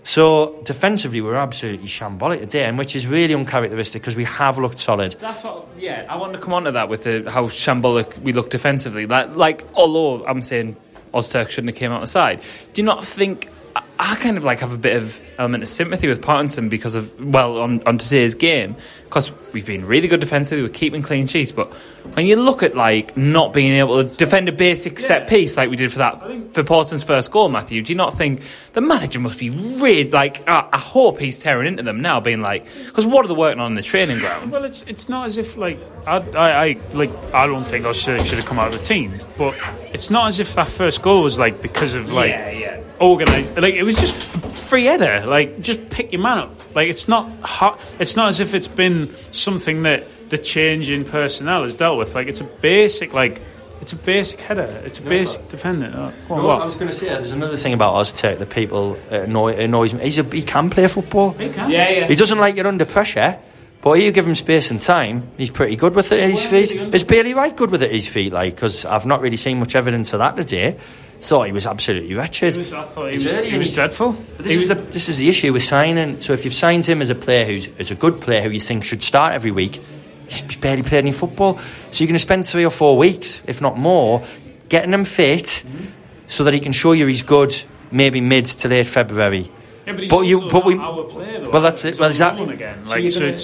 So 0.08 0.62
defensively, 0.64 1.20
we're 1.20 1.36
absolutely 1.36 1.88
shambolic 1.88 2.40
today, 2.40 2.64
and 2.64 2.78
which 2.78 2.96
is 2.96 3.06
really 3.06 3.34
uncharacteristic 3.34 4.02
because 4.02 4.16
we 4.16 4.24
have 4.24 4.58
looked 4.58 4.80
solid. 4.80 5.18
That's 5.20 5.44
what, 5.44 5.68
yeah. 5.78 6.06
I 6.08 6.16
want 6.16 6.32
to 6.32 6.40
come 6.40 6.54
on 6.54 6.64
to 6.64 6.72
that 6.72 6.88
with 6.88 7.04
the, 7.04 7.30
how 7.30 7.48
shambolic 7.48 8.18
we 8.20 8.32
look 8.32 8.50
defensively. 8.50 9.06
Like, 9.06 9.36
like, 9.36 9.66
although 9.74 10.26
I'm 10.26 10.42
saying 10.42 10.78
Ozturk 11.14 11.50
shouldn't 11.50 11.74
have 11.74 11.78
came 11.78 11.92
out 11.92 12.00
the 12.00 12.08
side, 12.08 12.42
do 12.72 12.82
you 12.82 12.86
not 12.86 13.04
think 13.04 13.50
I 14.00 14.16
kind 14.16 14.38
of 14.38 14.44
like 14.44 14.60
have 14.60 14.74
a 14.74 14.78
bit 14.78 14.96
of 14.96 15.20
element 15.38 15.64
of 15.64 15.70
sympathy 15.70 16.08
with 16.08 16.22
Parkinson 16.22 16.70
because 16.70 16.96
of 16.96 17.34
well 17.34 17.60
on, 17.60 17.82
on 17.88 17.98
today's 17.98 18.36
game 18.36 18.76
because 19.04 19.32
we've 19.54 19.66
been 19.66 19.86
really 19.86 20.08
good 20.08 20.20
defensively, 20.20 20.62
we're 20.62 20.70
keeping 20.70 21.02
clean 21.02 21.28
sheets, 21.28 21.52
but 21.52 21.74
when 22.14 22.26
you 22.26 22.36
look 22.36 22.62
at 22.62 22.76
like 22.76 23.16
not 23.16 23.54
being 23.54 23.74
able 23.74 24.04
to 24.04 24.16
defend 24.18 24.50
a 24.50 24.52
basic 24.52 25.00
set 25.00 25.28
piece 25.28 25.58
like 25.58 25.70
we 25.70 25.76
did 25.76 25.92
for 25.92 26.00
that 26.00 26.54
for 26.54 26.64
Portsmouth's 26.64 27.04
first 27.04 27.32
goal, 27.32 27.50
Matthew, 27.50 27.82
do 27.82 27.92
you 27.92 27.98
not 27.98 28.18
think 28.18 28.44
the 28.74 28.82
manager 28.82 29.20
must 29.20 29.40
be 29.40 29.50
really 29.50 30.10
like? 30.10 30.48
I, 30.48 30.68
I 30.72 30.78
hope 30.78 31.20
he's 31.20 31.40
tearing 31.40 31.68
into 31.68 31.84
them 31.84 32.02
now, 32.02 32.20
being 32.20 32.42
like, 32.42 32.66
because 32.86 33.06
what 33.06 33.26
are 33.26 33.28
they 33.28 33.34
working 33.34 33.60
on 33.60 33.72
in 33.72 33.76
the 33.76 33.82
training 33.82 34.20
ground? 34.20 34.52
Well, 34.52 34.64
it's 34.64 34.84
it's 34.84 35.10
not 35.10 35.26
as 35.26 35.38
if 35.38 35.58
like 35.58 35.80
I 36.06 36.18
I, 36.18 36.66
I 36.66 36.78
like 36.94 37.12
I 37.34 37.48
don't 37.48 37.66
think 37.66 37.86
I 37.86 37.94
should 37.94 38.26
should 38.26 38.38
have 38.38 38.46
come 38.46 38.60
out 38.60 38.74
of 38.74 38.80
the 38.80 38.86
team, 38.86 39.14
but 39.38 39.56
it's 39.94 40.10
not 40.10 40.28
as 40.28 40.40
if 40.40 40.54
that 40.56 40.68
first 40.68 41.02
goal 41.02 41.24
was 41.24 41.40
like 41.40 41.62
because 41.62 41.96
of 41.96 42.12
like 42.12 42.30
yeah, 42.30 42.52
yeah. 42.52 42.84
Organised. 43.00 43.56
Like 43.56 43.76
it 43.76 43.84
was 43.84 43.96
just 43.96 44.16
free 44.16 44.86
header. 44.86 45.26
Like 45.26 45.62
just 45.62 45.90
pick 45.90 46.12
your 46.12 46.22
man 46.22 46.38
up. 46.40 46.76
Like 46.76 46.90
it's 46.90 47.08
not 47.08 47.30
hot. 47.42 47.80
It's 48.00 48.16
not 48.16 48.30
as 48.30 48.40
if 48.40 48.54
it's 48.54 48.68
been 48.68 49.16
something 49.32 49.84
that 49.84 50.30
the 50.30 50.38
change 50.38 50.90
in 50.90 51.06
personnel 51.06 51.64
has 51.64 51.76
dealt 51.76 51.98
with. 51.98 52.16
Like 52.16 52.28
it's 52.28 52.42
a 52.42 52.46
basic 52.46 53.14
like. 53.14 53.42
It's 53.80 53.94
a 53.94 53.96
basic 53.96 54.42
header. 54.42 54.82
It's 54.86 55.00
a 55.00 55.04
no, 55.04 55.10
basic 55.10 55.50
defender. 55.50 55.94
Oh, 55.96 56.34
on, 56.34 56.42
no, 56.42 56.50
I 56.50 56.66
was 56.66 56.76
going 56.76 56.90
to 56.90 56.94
say 56.98 57.06
there's 57.10 57.30
another 57.30 57.56
thing 57.56 57.74
about 57.74 57.94
Ozturk 57.94 58.40
that 58.40 58.50
people 58.50 58.96
annoy, 59.12 59.56
annoys 59.56 59.94
me. 59.94 60.04
He's 60.04 60.18
a, 60.18 60.24
he 60.24 60.42
can 60.42 60.72
play 60.72 60.88
football. 60.88 61.32
He 61.34 61.50
can. 61.50 61.70
Yeah, 61.70 61.88
yeah. 61.90 62.08
He 62.08 62.16
doesn't 62.16 62.40
like 62.40 62.56
you're 62.56 62.68
under 62.68 62.86
pressure. 62.86 63.40
But 63.80 64.02
you 64.02 64.12
give 64.12 64.26
him 64.26 64.34
space 64.34 64.72
and 64.72 64.82
time, 64.82 65.30
he's 65.38 65.52
pretty 65.52 65.76
good 65.76 65.94
with 65.94 66.12
it 66.12 66.20
at 66.20 66.30
his 66.32 66.44
feet. 66.44 66.74
Is 66.74 67.04
Bailey 67.04 67.36
Wright 67.36 67.56
good 67.56 67.70
with 67.70 67.84
it 67.84 67.86
at 67.86 67.92
his 67.96 68.08
feet? 68.08 68.34
Like, 68.34 68.56
because 68.56 68.84
I've 68.84 69.06
not 69.06 69.22
really 69.22 69.38
seen 69.38 69.60
much 69.60 69.76
evidence 69.76 70.12
of 70.12 70.20
that 70.20 70.36
today. 70.36 70.78
Thought 71.20 71.48
he 71.48 71.52
was 71.52 71.66
absolutely 71.66 72.14
wretched. 72.14 72.56
He 72.56 72.60
was, 72.60 72.74
I 72.74 72.84
thought 72.84 73.12
he 73.12 73.16
was, 73.16 73.46
he 73.46 73.58
was 73.58 73.74
dreadful. 73.74 74.12
This 74.38 74.56
is, 74.56 74.68
the, 74.68 74.76
this 74.76 75.10
is 75.10 75.18
the 75.18 75.28
issue 75.28 75.52
with 75.52 75.64
signing. 75.64 76.22
So 76.22 76.34
if 76.34 76.46
you've 76.46 76.54
signed 76.54 76.86
him 76.86 77.02
as 77.02 77.10
a 77.10 77.16
player 77.16 77.46
who's 77.46 77.70
as 77.80 77.92
a 77.92 77.96
good 77.96 78.22
player 78.22 78.44
who 78.44 78.50
you 78.50 78.60
think 78.60 78.84
should 78.84 79.02
start 79.02 79.34
every 79.34 79.52
week, 79.52 79.82
he's 80.30 80.44
barely 80.58 80.84
played 80.84 81.00
any 81.00 81.12
football. 81.12 81.58
So 81.90 82.04
you're 82.04 82.08
going 82.08 82.14
to 82.16 82.20
spend 82.20 82.46
three 82.46 82.66
or 82.66 82.70
four 82.70 82.98
weeks, 82.98 83.42
if 83.48 83.62
not 83.62 83.78
more, 83.78 84.24
getting 84.70 84.94
him 84.94 85.06
fit 85.06 85.44
mm-hmm. 85.44 85.86
so 86.28 86.44
that 86.44 86.54
he 86.54 86.60
can 86.60 86.72
show 86.72 86.92
you 86.92 87.08
he's 87.08 87.24
good 87.24 87.54
maybe 87.92 88.22
mid 88.22 88.46
to 88.46 88.68
late 88.68 88.88
February. 88.88 89.50
Yeah, 89.86 89.94
but, 89.94 90.10
but 90.10 90.22
you, 90.22 90.50
but 90.52 90.66
we, 90.66 90.76
player, 90.76 91.50
well, 91.50 91.62
that's 91.62 91.86
it. 91.86 92.00
Well, 92.00 92.10
exactly. 92.10 92.54
Again. 92.54 92.86
Like, 92.86 93.10
so, 93.10 93.10
so 93.10 93.20
gonna, 93.22 93.42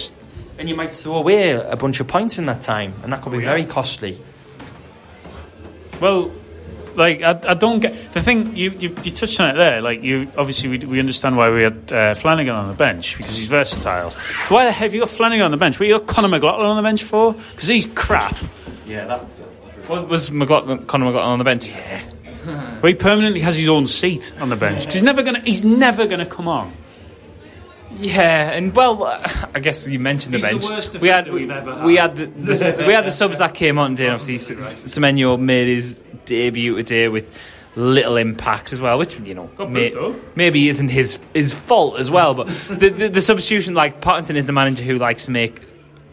and 0.60 0.70
you 0.70 0.76
might 0.76 0.92
throw 0.92 1.16
away 1.16 1.52
a 1.52 1.76
bunch 1.76 2.00
of 2.00 2.08
points 2.08 2.38
in 2.38 2.46
that 2.46 2.62
time, 2.62 2.94
and 3.02 3.12
that 3.14 3.22
could 3.22 3.32
be 3.32 3.40
yeah. 3.40 3.46
very 3.46 3.66
costly. 3.66 4.20
Well, 6.00 6.32
like 6.96 7.22
I, 7.22 7.40
I 7.48 7.54
don't 7.54 7.80
get 7.80 8.14
the 8.14 8.22
thing 8.22 8.56
you, 8.56 8.72
you, 8.72 8.96
you 9.04 9.12
touched 9.12 9.40
on 9.40 9.50
it 9.50 9.58
there. 9.58 9.82
Like 9.82 10.04
you 10.04 10.32
obviously 10.38 10.70
we, 10.70 10.78
we 10.80 11.00
understand 11.00 11.38
why 11.38 11.50
we 11.50 11.64
had 11.64 11.92
uh, 11.92 12.14
Flanagan 12.14 12.56
on 12.56 12.68
the 12.68 12.74
bench 12.74 13.18
because 13.18 13.36
he's 13.38 13.48
versatile. 13.48 14.12
So 14.12 14.56
why 14.56 14.66
the 14.66 14.72
hell 14.72 14.88
have 14.88 14.94
you 14.94 15.02
got 15.02 15.10
Flanagan 15.10 15.46
on 15.46 15.52
the 15.52 15.58
bench? 15.58 15.80
What 15.80 15.88
you 15.88 15.98
got 15.98 16.08
Conor 16.08 16.28
McLaughlin 16.28 16.68
on 16.68 16.76
the 16.76 16.84
bench 16.84 17.04
for? 17.04 17.34
Because 17.34 17.68
he's 17.68 17.86
crap. 17.94 18.38
Yeah, 18.86 19.06
that. 19.06 19.22
What 19.88 20.08
was 20.08 20.32
McLaughlin, 20.32 20.86
Conor 20.86 21.06
McLaughlin 21.06 21.32
on 21.32 21.40
the 21.40 21.46
bench? 21.46 21.68
Yeah. 21.68 22.02
well, 22.46 22.92
he 22.92 22.96
permanently 22.96 23.42
has 23.42 23.56
his 23.56 23.70
own 23.70 23.88
seat 23.88 24.34
on 24.40 24.50
the 24.50 24.56
bench 24.56 24.82
because 24.82 24.96
he's 24.96 25.04
never 25.04 25.24
gonna 25.24 25.42
he's 25.42 25.64
never 25.64 26.06
gonna 26.06 26.26
come 26.26 26.48
on. 26.48 26.72
Yeah, 28.00 28.52
and 28.52 28.76
well, 28.76 29.04
I 29.54 29.60
guess 29.60 29.88
you 29.88 30.00
mentioned 30.00 30.34
the 30.34 30.48
He's 30.48 30.68
bench. 30.68 30.90
The 30.90 31.00
we 31.00 31.08
had 31.08 31.32
we, 31.32 31.48
had. 31.48 31.84
we 31.84 31.96
had 31.96 32.16
the, 32.16 32.26
the 32.26 32.84
we 32.88 32.94
had 32.94 33.06
the 33.06 33.12
subs 33.22 33.40
that 33.40 33.54
came 33.54 33.78
on 33.78 33.96
today. 33.96 34.10
Obviously, 34.10 34.56
Semenyo 34.58 35.40
made 35.40 35.68
his 35.68 36.02
debut 36.26 36.76
today 36.78 37.08
with 37.08 37.40
little 37.76 38.18
impact 38.18 38.74
as 38.74 38.80
well, 38.80 38.98
which 38.98 39.20
you 39.20 39.34
know 39.34 39.50
may, 39.68 39.94
maybe 40.36 40.70
isn't 40.70 40.90
his 40.90 41.20
his 41.34 41.54
fault 41.54 42.00
as 42.00 42.10
well. 42.10 42.34
But 42.34 42.48
the, 42.70 42.90
the, 42.90 43.10
the 43.10 43.22
substitution, 43.22 43.74
like 43.74 44.02
Parkinson, 44.02 44.36
is 44.36 44.48
the 44.48 44.54
manager 44.54 44.84
who 44.84 44.98
likes 44.98 45.26
to 45.26 45.32
make 45.32 45.62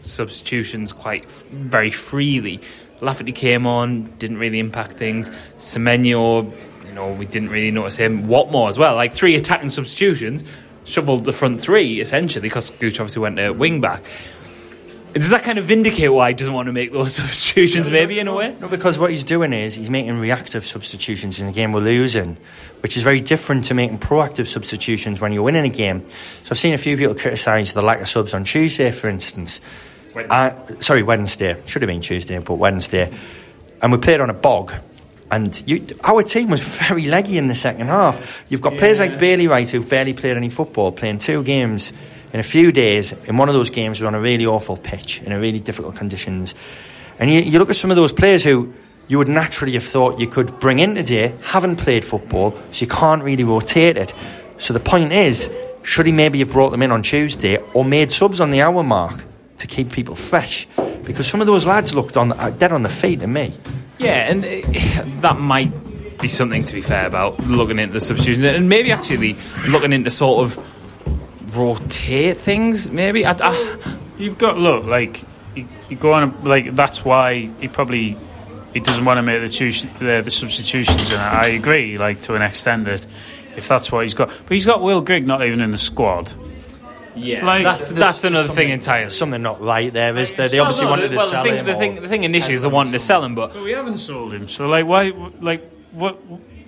substitutions 0.01 0.93
quite 0.93 1.29
very 1.31 1.91
freely. 1.91 2.59
Lafferty 3.01 3.31
came 3.31 3.65
on, 3.65 4.03
didn't 4.19 4.37
really 4.37 4.59
impact 4.59 4.93
things. 4.93 5.31
Semenyo, 5.57 6.53
you 6.85 6.93
know, 6.93 7.11
we 7.11 7.25
didn't 7.25 7.49
really 7.49 7.71
notice 7.71 7.95
him. 7.95 8.27
Watmore 8.27 8.69
as 8.69 8.77
well, 8.77 8.95
like 8.95 9.13
three 9.13 9.35
attacking 9.35 9.69
substitutions 9.69 10.45
shoveled 10.85 11.25
the 11.25 11.33
front 11.33 11.61
three 11.61 12.01
essentially 12.01 12.41
because 12.41 12.69
Gooch 12.69 12.99
obviously 12.99 13.21
went 13.21 13.37
to 13.37 13.51
wing 13.51 13.81
back. 13.81 14.03
Does 15.13 15.31
that 15.31 15.43
kind 15.43 15.57
of 15.57 15.65
vindicate 15.65 16.13
why 16.13 16.29
he 16.29 16.33
doesn't 16.35 16.53
want 16.53 16.67
to 16.67 16.71
make 16.71 16.93
those 16.93 17.15
substitutions, 17.15 17.89
maybe 17.89 18.17
in 18.17 18.29
a 18.29 18.33
way? 18.33 18.55
No, 18.61 18.69
because 18.69 18.97
what 18.97 19.11
he's 19.11 19.25
doing 19.25 19.51
is 19.51 19.75
he's 19.75 19.89
making 19.89 20.17
reactive 20.19 20.65
substitutions 20.65 21.39
in 21.41 21.47
a 21.47 21.51
game 21.51 21.73
we're 21.73 21.81
losing, 21.81 22.37
which 22.79 22.95
is 22.95 23.03
very 23.03 23.19
different 23.19 23.65
to 23.65 23.73
making 23.73 23.99
proactive 23.99 24.47
substitutions 24.47 25.19
when 25.19 25.33
you're 25.33 25.43
winning 25.43 25.65
a 25.65 25.69
game. 25.69 26.07
So 26.43 26.51
I've 26.51 26.59
seen 26.59 26.73
a 26.73 26.77
few 26.77 26.95
people 26.95 27.13
criticise 27.13 27.73
the 27.73 27.81
lack 27.81 27.99
of 27.99 28.07
subs 28.07 28.33
on 28.33 28.45
Tuesday, 28.45 28.91
for 28.91 29.09
instance. 29.09 29.59
Uh, 30.15 30.53
sorry, 30.79 31.03
Wednesday. 31.03 31.61
Should 31.65 31.81
have 31.81 31.89
been 31.89 32.01
Tuesday, 32.01 32.39
but 32.39 32.53
Wednesday. 32.55 33.13
And 33.81 33.91
we 33.91 33.97
played 33.97 34.21
on 34.21 34.29
a 34.29 34.33
bog. 34.33 34.73
And 35.31 35.63
you, 35.65 35.87
our 36.03 36.23
team 36.23 36.49
was 36.49 36.61
very 36.61 37.07
leggy 37.07 37.37
in 37.37 37.47
the 37.47 37.55
second 37.55 37.87
half. 37.87 38.43
You've 38.49 38.61
got 38.61 38.77
players 38.77 38.99
like 38.99 39.17
Bailey 39.17 39.47
Wright 39.47 39.69
who've 39.69 39.87
barely 39.87 40.13
played 40.13 40.35
any 40.35 40.49
football, 40.49 40.91
playing 40.91 41.19
two 41.19 41.41
games 41.43 41.93
in 42.33 42.39
a 42.39 42.43
few 42.43 42.71
days. 42.71 43.13
In 43.25 43.37
one 43.37 43.47
of 43.47 43.55
those 43.55 43.69
games, 43.69 44.01
we're 44.01 44.07
on 44.07 44.15
a 44.15 44.19
really 44.19 44.45
awful 44.45 44.75
pitch 44.75 45.21
in 45.21 45.31
a 45.31 45.39
really 45.39 45.59
difficult 45.59 45.95
conditions. 45.95 46.53
And 47.17 47.31
you, 47.31 47.39
you 47.39 47.59
look 47.59 47.69
at 47.69 47.77
some 47.77 47.91
of 47.91 47.97
those 47.97 48.11
players 48.11 48.43
who 48.43 48.73
you 49.07 49.17
would 49.17 49.29
naturally 49.29 49.73
have 49.73 49.83
thought 49.83 50.19
you 50.19 50.27
could 50.27 50.59
bring 50.59 50.79
in 50.79 50.95
today, 50.95 51.33
haven't 51.43 51.77
played 51.77 52.03
football, 52.03 52.51
so 52.71 52.81
you 52.81 52.87
can't 52.87 53.23
really 53.23 53.43
rotate 53.43 53.97
it. 53.97 54.13
So 54.57 54.73
the 54.73 54.79
point 54.79 55.11
is, 55.11 55.51
should 55.83 56.05
he 56.05 56.11
maybe 56.11 56.39
have 56.39 56.51
brought 56.51 56.69
them 56.69 56.81
in 56.81 56.91
on 56.91 57.03
Tuesday 57.03 57.57
or 57.73 57.83
made 57.83 58.11
subs 58.11 58.39
on 58.39 58.51
the 58.51 58.61
hour 58.61 58.83
mark 58.83 59.23
to 59.57 59.67
keep 59.67 59.91
people 59.91 60.15
fresh? 60.15 60.67
Because 61.03 61.27
some 61.27 61.41
of 61.41 61.47
those 61.47 61.65
lads 61.65 61.93
looked 61.93 62.17
on 62.17 62.29
dead 62.57 62.71
on 62.71 62.83
the 62.83 62.89
feet 62.89 63.21
to 63.21 63.27
me. 63.27 63.51
Yeah, 64.01 64.31
and 64.31 64.43
uh, 64.43 65.21
that 65.21 65.39
might 65.39 65.71
be 66.19 66.27
something 66.27 66.63
to 66.65 66.73
be 66.73 66.81
fair 66.81 67.07
about 67.07 67.39
looking 67.39 67.79
into 67.79 67.93
the 67.93 68.01
substitutions 68.01 68.43
and 68.43 68.69
maybe 68.69 68.91
actually 68.91 69.35
looking 69.67 69.93
into 69.93 70.09
sort 70.09 70.43
of 70.43 71.57
rotate 71.57 72.37
things. 72.37 72.89
Maybe 72.89 73.25
I, 73.25 73.35
I, 73.39 73.77
You've 74.17 74.37
got 74.37 74.57
look 74.57 74.85
like 74.85 75.23
you, 75.55 75.67
you 75.89 75.97
go 75.97 76.13
on 76.13 76.23
a, 76.23 76.47
like 76.47 76.75
that's 76.75 77.03
why 77.03 77.49
he 77.59 77.67
probably 77.67 78.17
he 78.73 78.79
doesn't 78.79 79.03
want 79.03 79.17
to 79.17 79.21
make 79.21 79.41
the, 79.41 79.49
tuition, 79.49 79.89
the, 79.99 80.21
the 80.23 80.31
substitutions, 80.31 81.11
and 81.11 81.21
I 81.21 81.47
agree, 81.47 81.97
like 81.97 82.21
to 82.23 82.35
an 82.35 82.41
extent 82.41 82.85
that 82.85 83.05
if 83.55 83.67
that's 83.67 83.91
what 83.91 84.03
he's 84.03 84.13
got, 84.13 84.29
but 84.29 84.51
he's 84.51 84.65
got 84.65 84.81
Will 84.81 85.01
Grigg 85.01 85.25
not 85.25 85.43
even 85.43 85.59
in 85.59 85.71
the 85.71 85.77
squad. 85.77 86.33
Yeah, 87.15 87.45
Like, 87.45 87.63
that's 87.63 87.89
that's 87.91 88.23
another 88.23 88.49
thing 88.49 88.69
entirely. 88.69 89.09
Something 89.09 89.41
not 89.41 89.61
right 89.61 89.91
there, 89.91 90.17
is 90.17 90.33
there? 90.33 90.49
They 90.49 90.59
obviously 90.59 90.85
No, 90.85 90.89
no, 90.89 90.97
wanted 90.97 91.11
to 91.11 91.17
well, 91.17 91.29
sell 91.29 91.43
the 91.43 91.49
thing, 91.49 91.59
him. 91.59 91.65
the 91.65 91.75
thing, 91.75 92.01
the 92.01 92.07
thing 92.09 92.23
initially 92.23 92.53
is 92.53 92.61
they 92.61 92.67
wanted 92.67 92.91
to 92.91 92.99
sell 92.99 93.23
him, 93.23 93.35
but 93.35 93.53
But 93.53 93.63
we 93.63 93.71
haven't 93.71 93.97
sold 93.97 94.33
him, 94.33 94.47
so 94.47 94.67
like 94.67 94.85
why? 94.85 95.09
Like 95.39 95.69
what? 95.91 96.19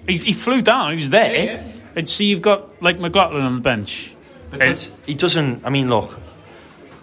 He, 0.07 0.17
he 0.17 0.33
flew 0.33 0.61
down. 0.61 0.91
He 0.91 0.95
was 0.97 1.09
there, 1.09 1.63
and 1.95 2.09
see 2.09 2.25
you've 2.25 2.41
got 2.41 2.81
like 2.81 2.99
McLaughlin 2.99 3.43
on 3.43 3.55
the 3.55 3.61
bench. 3.61 4.15
Because 4.51 4.91
he 5.05 5.13
doesn't. 5.15 5.65
I 5.65 5.69
mean, 5.69 5.89
look, 5.89 6.19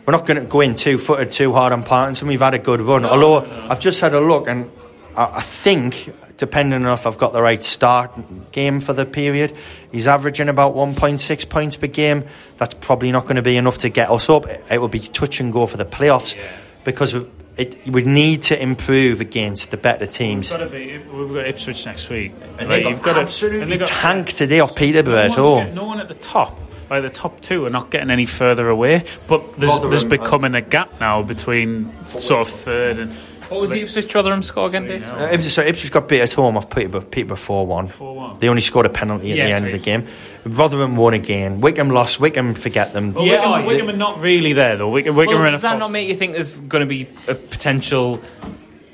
we're 0.06 0.12
not 0.12 0.26
going 0.26 0.38
to 0.38 0.44
go 0.46 0.60
in 0.60 0.74
two 0.74 0.98
footed 0.98 1.32
too 1.32 1.52
hard 1.52 1.72
on 1.72 1.82
Parkinson. 1.82 2.28
We've 2.28 2.40
had 2.40 2.54
a 2.54 2.58
good 2.58 2.80
run. 2.80 3.04
Although 3.04 3.44
I've 3.68 3.80
just 3.80 4.00
had 4.00 4.14
a 4.14 4.20
look, 4.20 4.46
and 4.48 4.70
I, 5.16 5.36
I 5.36 5.40
think, 5.40 6.12
depending 6.36 6.84
on 6.86 6.92
if 6.94 7.06
I've 7.06 7.18
got 7.18 7.32
the 7.32 7.42
right 7.42 7.62
start 7.62 8.10
game 8.52 8.80
for 8.80 8.92
the 8.92 9.04
period, 9.06 9.54
he's 9.92 10.06
averaging 10.06 10.48
about 10.48 10.74
1.6 10.74 11.48
points 11.48 11.76
per 11.76 11.86
game. 11.86 12.24
That's 12.58 12.74
probably 12.74 13.12
not 13.12 13.24
going 13.24 13.36
to 13.36 13.42
be 13.42 13.56
enough 13.56 13.78
to 13.78 13.88
get 13.88 14.10
us 14.10 14.28
up. 14.30 14.46
It, 14.46 14.64
it 14.70 14.78
will 14.78 14.88
be 14.88 15.00
touch 15.00 15.40
and 15.40 15.52
go 15.52 15.66
for 15.66 15.76
the 15.76 15.84
playoffs 15.84 16.36
because 16.84 17.14
it 17.56 17.86
we 17.86 18.02
need 18.04 18.42
to 18.44 18.62
improve 18.62 19.20
against 19.20 19.70
the 19.70 19.76
better 19.76 20.06
teams. 20.06 20.50
We've 20.50 20.58
got, 20.60 20.64
to 20.64 20.70
be, 20.70 20.98
we've 20.98 21.34
got 21.34 21.46
Ipswich 21.46 21.84
next 21.84 22.08
week. 22.08 22.32
And 22.58 22.68
Like, 22.68 22.84
they 22.84 22.88
you've 22.88 22.98
got 23.02 23.04
got 23.04 23.14
to- 23.14 23.20
absolutely 23.22 23.72
and 23.72 23.78
got- 23.80 23.88
tanked 23.88 24.36
today 24.36 24.60
off 24.60 24.74
Peterborough 24.76 25.26
no 25.26 25.32
at 25.32 25.38
all. 25.38 25.64
get- 25.64 25.74
no 25.74 25.84
one 25.84 26.00
at 26.00 26.08
the 26.08 26.14
top. 26.14 26.58
Like 26.88 27.02
the 27.02 27.10
top 27.10 27.40
two 27.40 27.66
are 27.66 27.70
not 27.70 27.90
getting 27.90 28.10
any 28.10 28.26
further 28.26 28.68
away, 28.68 29.04
but 29.28 29.40
there's, 29.60 29.70
there's 29.80 30.04
Rotherham, 30.04 30.06
uh, 30.06 30.08
becoming 30.24 30.54
a 30.56 30.60
gap 30.60 30.98
now 30.98 31.22
between 31.22 31.92
sort 32.06 32.40
of 32.48 32.52
third 32.52 32.98
and 32.98 33.14
what 33.50 33.60
was 33.60 33.70
the 33.70 33.82
Ipswich 33.82 34.14
Rotherham 34.14 34.42
score 34.42 34.66
again, 34.68 34.86
Dave? 34.86 35.06
Uh, 35.08 35.28
Ipswich, 35.32 35.52
sorry, 35.52 35.68
Ipswich 35.68 35.92
got 35.92 36.08
beat 36.08 36.20
at 36.20 36.32
home 36.32 36.56
off 36.56 36.70
Peterborough, 36.70 37.02
Peterborough 37.02 37.36
4 37.36 37.66
1. 37.66 37.88
4-1. 37.88 38.40
They 38.40 38.48
only 38.48 38.62
scored 38.62 38.86
a 38.86 38.90
penalty 38.90 39.32
at 39.32 39.36
Yes, 39.36 39.48
the 39.50 39.56
end 39.56 39.66
of 39.66 39.72
right. 39.72 39.78
the 39.80 39.84
game. 39.84 40.06
Rotherham 40.44 40.96
won 40.96 41.12
again. 41.14 41.60
Wycombe 41.60 41.90
lost. 41.90 42.18
Wycombe, 42.20 42.54
forget 42.54 42.92
them. 42.92 43.12
Well, 43.12 43.26
Yeah, 43.26 43.46
Wycombe, 43.46 43.64
oh, 43.64 43.66
Wycombe 43.66 43.86
they- 43.88 43.92
are 43.92 43.96
not 43.96 44.20
really 44.20 44.52
there 44.54 44.76
though. 44.76 44.88
Wycombe, 44.88 45.16
Wycombe 45.16 45.34
Well, 45.36 45.44
are 45.44 45.48
in 45.48 45.54
a 45.54 45.56
does 45.56 45.62
that 45.62 45.70
false- 45.72 45.80
not 45.80 45.90
make 45.90 46.08
you 46.08 46.14
think 46.14 46.32
there's 46.32 46.60
going 46.60 46.80
to 46.80 46.86
be 46.86 47.08
a 47.28 47.34
potential 47.34 48.20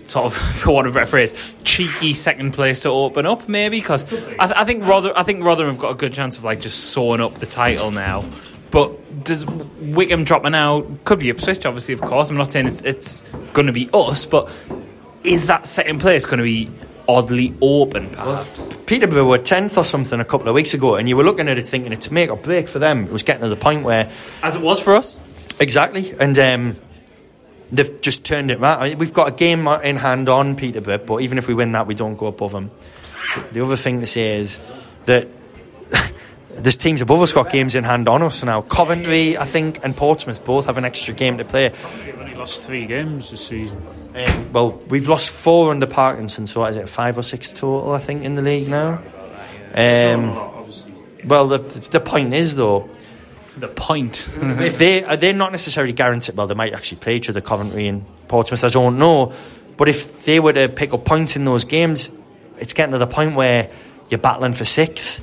sort 0.06 0.26
of, 0.26 0.34
for 0.58 0.72
want 0.72 0.86
of 0.86 0.94
a 0.94 1.00
better 1.00 1.06
phrase, 1.10 1.34
cheeky 1.64 2.14
second 2.14 2.52
place 2.52 2.80
to 2.80 2.88
open 2.88 3.26
up? 3.26 3.48
Maybe 3.48 3.78
because 3.80 4.04
I, 4.12 4.46
th- 4.46 4.52
I 4.56 4.64
think 4.64 4.84
Rother- 4.86 5.16
I 5.16 5.22
think 5.22 5.44
Rotherham 5.44 5.72
have 5.72 5.80
got 5.80 5.90
a 5.92 5.94
good 5.96 6.12
chance 6.12 6.36
of 6.38 6.44
like 6.44 6.60
just 6.60 6.78
sawing 6.90 7.20
up 7.20 7.34
the 7.34 7.46
title 7.46 7.90
now. 7.90 8.24
But 8.76 9.24
does 9.24 9.46
Wycombe 9.46 10.24
dropping 10.24 10.54
out? 10.54 10.86
Could 11.04 11.20
be 11.20 11.30
Ipswich, 11.30 11.64
obviously, 11.64 11.94
of 11.94 12.02
course. 12.02 12.28
I'm 12.28 12.36
not 12.36 12.52
saying 12.52 12.66
it's 12.66 12.82
it's 12.82 13.22
going 13.54 13.68
to 13.68 13.72
be 13.72 13.88
us, 13.94 14.26
but 14.26 14.50
is 15.24 15.46
that 15.46 15.64
second 15.66 16.00
place 16.00 16.26
going 16.26 16.40
to 16.40 16.44
be 16.44 16.68
oddly 17.08 17.54
open? 17.62 18.10
Perhaps. 18.10 18.76
Peterborough 18.84 19.24
were 19.24 19.38
10th 19.38 19.78
or 19.78 19.84
something 19.86 20.20
a 20.20 20.26
couple 20.26 20.46
of 20.46 20.54
weeks 20.54 20.74
ago, 20.74 20.96
and 20.96 21.08
you 21.08 21.16
were 21.16 21.24
looking 21.24 21.48
at 21.48 21.56
it 21.56 21.64
thinking 21.64 21.90
it's 21.90 22.10
make 22.10 22.30
or 22.30 22.36
break 22.36 22.68
for 22.68 22.78
them. 22.78 23.06
It 23.06 23.12
was 23.12 23.22
getting 23.22 23.44
to 23.44 23.48
the 23.48 23.56
point 23.56 23.82
where. 23.82 24.10
As 24.42 24.56
it 24.56 24.60
was 24.60 24.78
for 24.78 24.94
us. 24.94 25.18
Exactly. 25.58 26.12
And 26.20 26.38
um, 26.38 26.76
they've 27.72 27.98
just 28.02 28.26
turned 28.26 28.50
it 28.50 28.60
right. 28.60 28.78
I 28.78 28.88
mean, 28.90 28.98
We've 28.98 29.14
got 29.14 29.28
a 29.28 29.34
game 29.34 29.66
in 29.68 29.96
hand 29.96 30.28
on 30.28 30.54
Peterborough, 30.54 30.98
but 30.98 31.22
even 31.22 31.38
if 31.38 31.48
we 31.48 31.54
win 31.54 31.72
that, 31.72 31.86
we 31.86 31.94
don't 31.94 32.16
go 32.16 32.26
above 32.26 32.52
them. 32.52 32.70
The 33.52 33.62
other 33.62 33.76
thing 33.76 34.00
to 34.00 34.06
say 34.06 34.38
is 34.38 34.60
that. 35.06 35.28
There's 36.56 36.76
teams 36.76 37.02
above 37.02 37.20
us 37.20 37.32
got 37.32 37.52
games 37.52 37.74
in 37.74 37.84
hand 37.84 38.08
on 38.08 38.22
us 38.22 38.42
now. 38.42 38.62
Coventry, 38.62 39.36
I 39.36 39.44
think, 39.44 39.80
and 39.84 39.94
Portsmouth 39.94 40.42
both 40.44 40.66
have 40.66 40.78
an 40.78 40.84
extra 40.84 41.12
game 41.12 41.36
to 41.38 41.44
play. 41.44 41.68
They've 42.04 42.18
only 42.18 42.34
lost 42.34 42.62
three 42.62 42.86
games 42.86 43.30
this 43.30 43.46
season. 43.46 43.86
Um, 44.14 44.52
well, 44.52 44.72
we've 44.88 45.06
lost 45.06 45.28
four 45.28 45.70
under 45.70 45.86
Parkinson, 45.86 46.46
so 46.46 46.60
what 46.60 46.70
is 46.70 46.76
it, 46.76 46.88
five 46.88 47.18
or 47.18 47.22
six 47.22 47.52
total, 47.52 47.92
I 47.92 47.98
think, 47.98 48.24
in 48.24 48.34
the 48.36 48.42
league 48.42 48.68
now? 48.68 49.02
Um, 49.74 50.34
well, 51.24 51.46
the, 51.48 51.58
the 51.58 52.00
point 52.00 52.32
is, 52.32 52.56
though, 52.56 52.88
The 53.58 53.68
point. 53.68 54.26
if 54.40 54.78
they, 54.78 55.04
are 55.04 55.18
they 55.18 55.34
not 55.34 55.52
necessarily 55.52 55.92
guaranteed, 55.92 56.36
well, 56.36 56.46
they 56.46 56.54
might 56.54 56.72
actually 56.72 57.00
play 57.00 57.16
each 57.16 57.28
other, 57.28 57.42
Coventry 57.42 57.86
and 57.86 58.06
Portsmouth, 58.28 58.64
I 58.64 58.68
don't 58.68 58.98
know. 58.98 59.34
But 59.76 59.90
if 59.90 60.24
they 60.24 60.40
were 60.40 60.54
to 60.54 60.70
pick 60.70 60.94
up 60.94 61.04
points 61.04 61.36
in 61.36 61.44
those 61.44 61.66
games, 61.66 62.10
it's 62.58 62.72
getting 62.72 62.92
to 62.92 62.98
the 62.98 63.06
point 63.06 63.34
where 63.34 63.70
you're 64.08 64.18
battling 64.18 64.54
for 64.54 64.64
sixth 64.64 65.22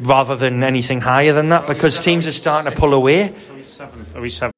rather 0.00 0.36
than 0.36 0.62
anything 0.62 1.00
higher 1.00 1.32
than 1.32 1.48
that 1.50 1.66
because 1.66 2.00
teams 2.00 2.26
are 2.26 2.32
starting 2.32 2.72
to 2.72 2.78
pull 2.78 2.94
away. 2.94 3.28
Are 3.28 3.54
we 3.54 3.62
seven? 3.62 4.06
Are 4.14 4.20
we 4.20 4.28
seven? 4.28 4.52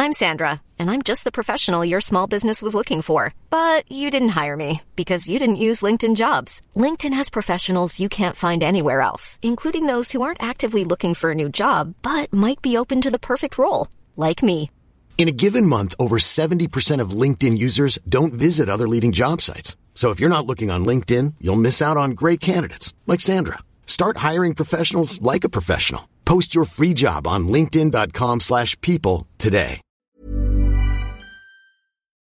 I'm 0.00 0.12
Sandra, 0.12 0.62
and 0.78 0.92
I'm 0.92 1.02
just 1.02 1.24
the 1.24 1.32
professional 1.32 1.84
your 1.84 2.00
small 2.00 2.28
business 2.28 2.62
was 2.62 2.74
looking 2.74 3.02
for. 3.02 3.34
But 3.50 3.90
you 3.90 4.10
didn't 4.10 4.40
hire 4.40 4.56
me 4.56 4.82
because 4.94 5.28
you 5.28 5.40
didn't 5.40 5.64
use 5.66 5.82
LinkedIn 5.82 6.14
jobs. 6.14 6.62
LinkedIn 6.76 7.12
has 7.14 7.28
professionals 7.28 7.98
you 7.98 8.08
can't 8.08 8.36
find 8.36 8.62
anywhere 8.62 9.00
else, 9.00 9.40
including 9.42 9.86
those 9.86 10.12
who 10.12 10.22
aren't 10.22 10.42
actively 10.42 10.84
looking 10.84 11.14
for 11.14 11.32
a 11.32 11.34
new 11.34 11.48
job 11.48 11.94
but 12.02 12.32
might 12.32 12.62
be 12.62 12.76
open 12.76 13.00
to 13.00 13.10
the 13.10 13.18
perfect 13.18 13.58
role, 13.58 13.88
like 14.16 14.40
me. 14.40 14.70
In 15.18 15.26
a 15.26 15.32
given 15.32 15.66
month, 15.66 15.96
over 15.98 16.18
70% 16.18 17.00
of 17.00 17.10
LinkedIn 17.10 17.58
users 17.58 17.98
don't 18.08 18.32
visit 18.32 18.68
other 18.68 18.86
leading 18.86 19.10
job 19.10 19.42
sites. 19.42 19.76
So 19.98 20.10
if 20.10 20.20
you're 20.20 20.30
not 20.30 20.46
looking 20.46 20.70
on 20.70 20.86
LinkedIn, 20.86 21.34
you'll 21.40 21.56
miss 21.56 21.82
out 21.82 21.96
on 21.96 22.12
great 22.12 22.38
candidates 22.38 22.94
like 23.08 23.20
Sandra. 23.20 23.58
Start 23.84 24.18
hiring 24.18 24.54
professionals 24.54 25.20
like 25.20 25.42
a 25.42 25.48
professional. 25.48 26.08
Post 26.24 26.54
your 26.54 26.66
free 26.66 26.94
job 26.94 27.26
on 27.26 27.48
linkedin.com/people 27.48 29.26
today. 29.38 29.80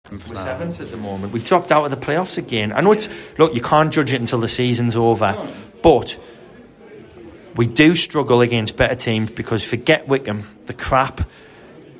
We're 0.09 0.19
seventh 0.19 0.81
at 0.81 0.89
the 0.89 0.97
moment. 0.97 1.33
We've 1.33 1.45
dropped 1.45 1.71
out 1.71 1.85
of 1.85 1.91
the 1.91 2.03
playoffs 2.03 2.39
again. 2.39 2.73
I 2.73 2.81
know 2.81 2.93
it's 2.93 3.09
look, 3.37 3.53
you 3.53 3.61
can't 3.61 3.93
judge 3.93 4.11
it 4.11 4.21
until 4.21 4.39
the 4.39 4.47
season's 4.47 4.97
over, 4.97 5.37
but 5.83 6.17
we 7.55 7.67
do 7.67 7.93
struggle 7.93 8.41
against 8.41 8.75
better 8.75 8.95
teams 8.95 9.29
because 9.29 9.63
forget 9.63 10.07
Wycombe, 10.07 10.45
the 10.65 10.73
crap. 10.73 11.29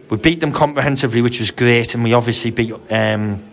We 0.09 0.17
beat 0.17 0.39
them 0.39 0.53
comprehensively, 0.53 1.21
which 1.21 1.37
was 1.39 1.51
great, 1.51 1.93
and 1.93 2.03
we 2.03 2.13
obviously 2.13 2.49
beat 2.49 2.73
um, 2.89 3.43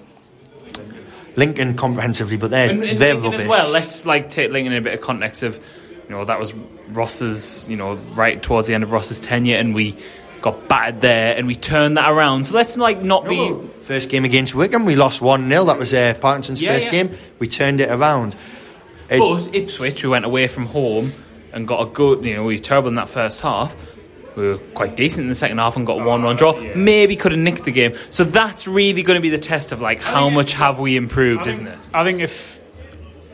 Lincoln 1.36 1.74
comprehensively, 1.74 2.36
but 2.36 2.50
they're 2.50 2.70
And, 2.70 2.82
and 2.82 2.98
they're 2.98 3.14
Lincoln 3.14 3.30
rubbish. 3.32 3.40
as 3.44 3.46
well. 3.48 3.70
Let's 3.70 4.06
like 4.06 4.28
take 4.28 4.50
Lincoln 4.50 4.72
in 4.72 4.78
a 4.78 4.82
bit 4.82 4.94
of 4.94 5.00
context 5.00 5.42
of, 5.42 5.56
you 5.56 6.10
know, 6.10 6.24
that 6.24 6.38
was 6.38 6.54
Ross's, 6.90 7.68
you 7.68 7.76
know, 7.76 7.94
right 8.14 8.42
towards 8.42 8.66
the 8.68 8.74
end 8.74 8.84
of 8.84 8.92
Ross's 8.92 9.18
tenure, 9.20 9.56
and 9.56 9.74
we 9.74 9.96
got 10.42 10.68
battered 10.68 11.00
there, 11.00 11.34
and 11.36 11.46
we 11.46 11.54
turned 11.56 11.96
that 11.96 12.10
around. 12.10 12.44
So 12.44 12.54
let's 12.54 12.76
like 12.76 13.02
not 13.02 13.26
be. 13.28 13.54
First 13.82 14.10
game 14.10 14.24
against 14.24 14.54
Wycombe, 14.54 14.84
we 14.86 14.94
lost 14.96 15.20
one 15.22 15.48
0 15.48 15.64
That 15.64 15.78
was 15.78 15.92
uh, 15.94 16.14
Parkinson's 16.20 16.60
Yeah, 16.62 16.74
first 16.74 16.86
yeah. 16.86 16.92
game. 16.92 17.10
We 17.38 17.46
turned 17.48 17.80
it 17.80 17.90
around. 17.90 18.36
It- 19.10 19.18
But 19.18 19.54
Ipswich, 19.54 20.02
we 20.02 20.08
went 20.08 20.24
away 20.24 20.46
from 20.48 20.66
home 20.66 21.12
and 21.52 21.66
got 21.68 21.82
a 21.86 21.90
good. 21.90 22.24
You 22.24 22.36
know, 22.36 22.44
we 22.44 22.54
were 22.54 22.58
terrible 22.62 22.88
in 22.88 22.94
that 22.96 23.08
first 23.08 23.40
half. 23.42 23.74
We 24.36 24.48
were 24.48 24.58
quite 24.74 24.96
decent 24.96 25.22
in 25.24 25.28
the 25.28 25.34
second 25.34 25.58
half 25.58 25.76
and 25.76 25.86
got 25.86 26.00
a 26.00 26.04
one-one 26.04 26.36
draw. 26.36 26.60
Maybe 26.74 27.16
could 27.16 27.32
have 27.32 27.40
nicked 27.40 27.64
the 27.64 27.70
game. 27.70 27.94
So 28.10 28.24
that's 28.24 28.66
really 28.66 29.02
going 29.02 29.16
to 29.16 29.22
be 29.22 29.30
the 29.30 29.38
test 29.38 29.72
of 29.72 29.80
like 29.80 30.02
how 30.02 30.28
much 30.28 30.54
have 30.54 30.80
we 30.80 30.96
improved, 30.96 31.46
I 31.46 31.50
isn't 31.50 31.66
it? 31.66 31.78
I 31.92 32.04
think 32.04 32.20
if 32.20 32.64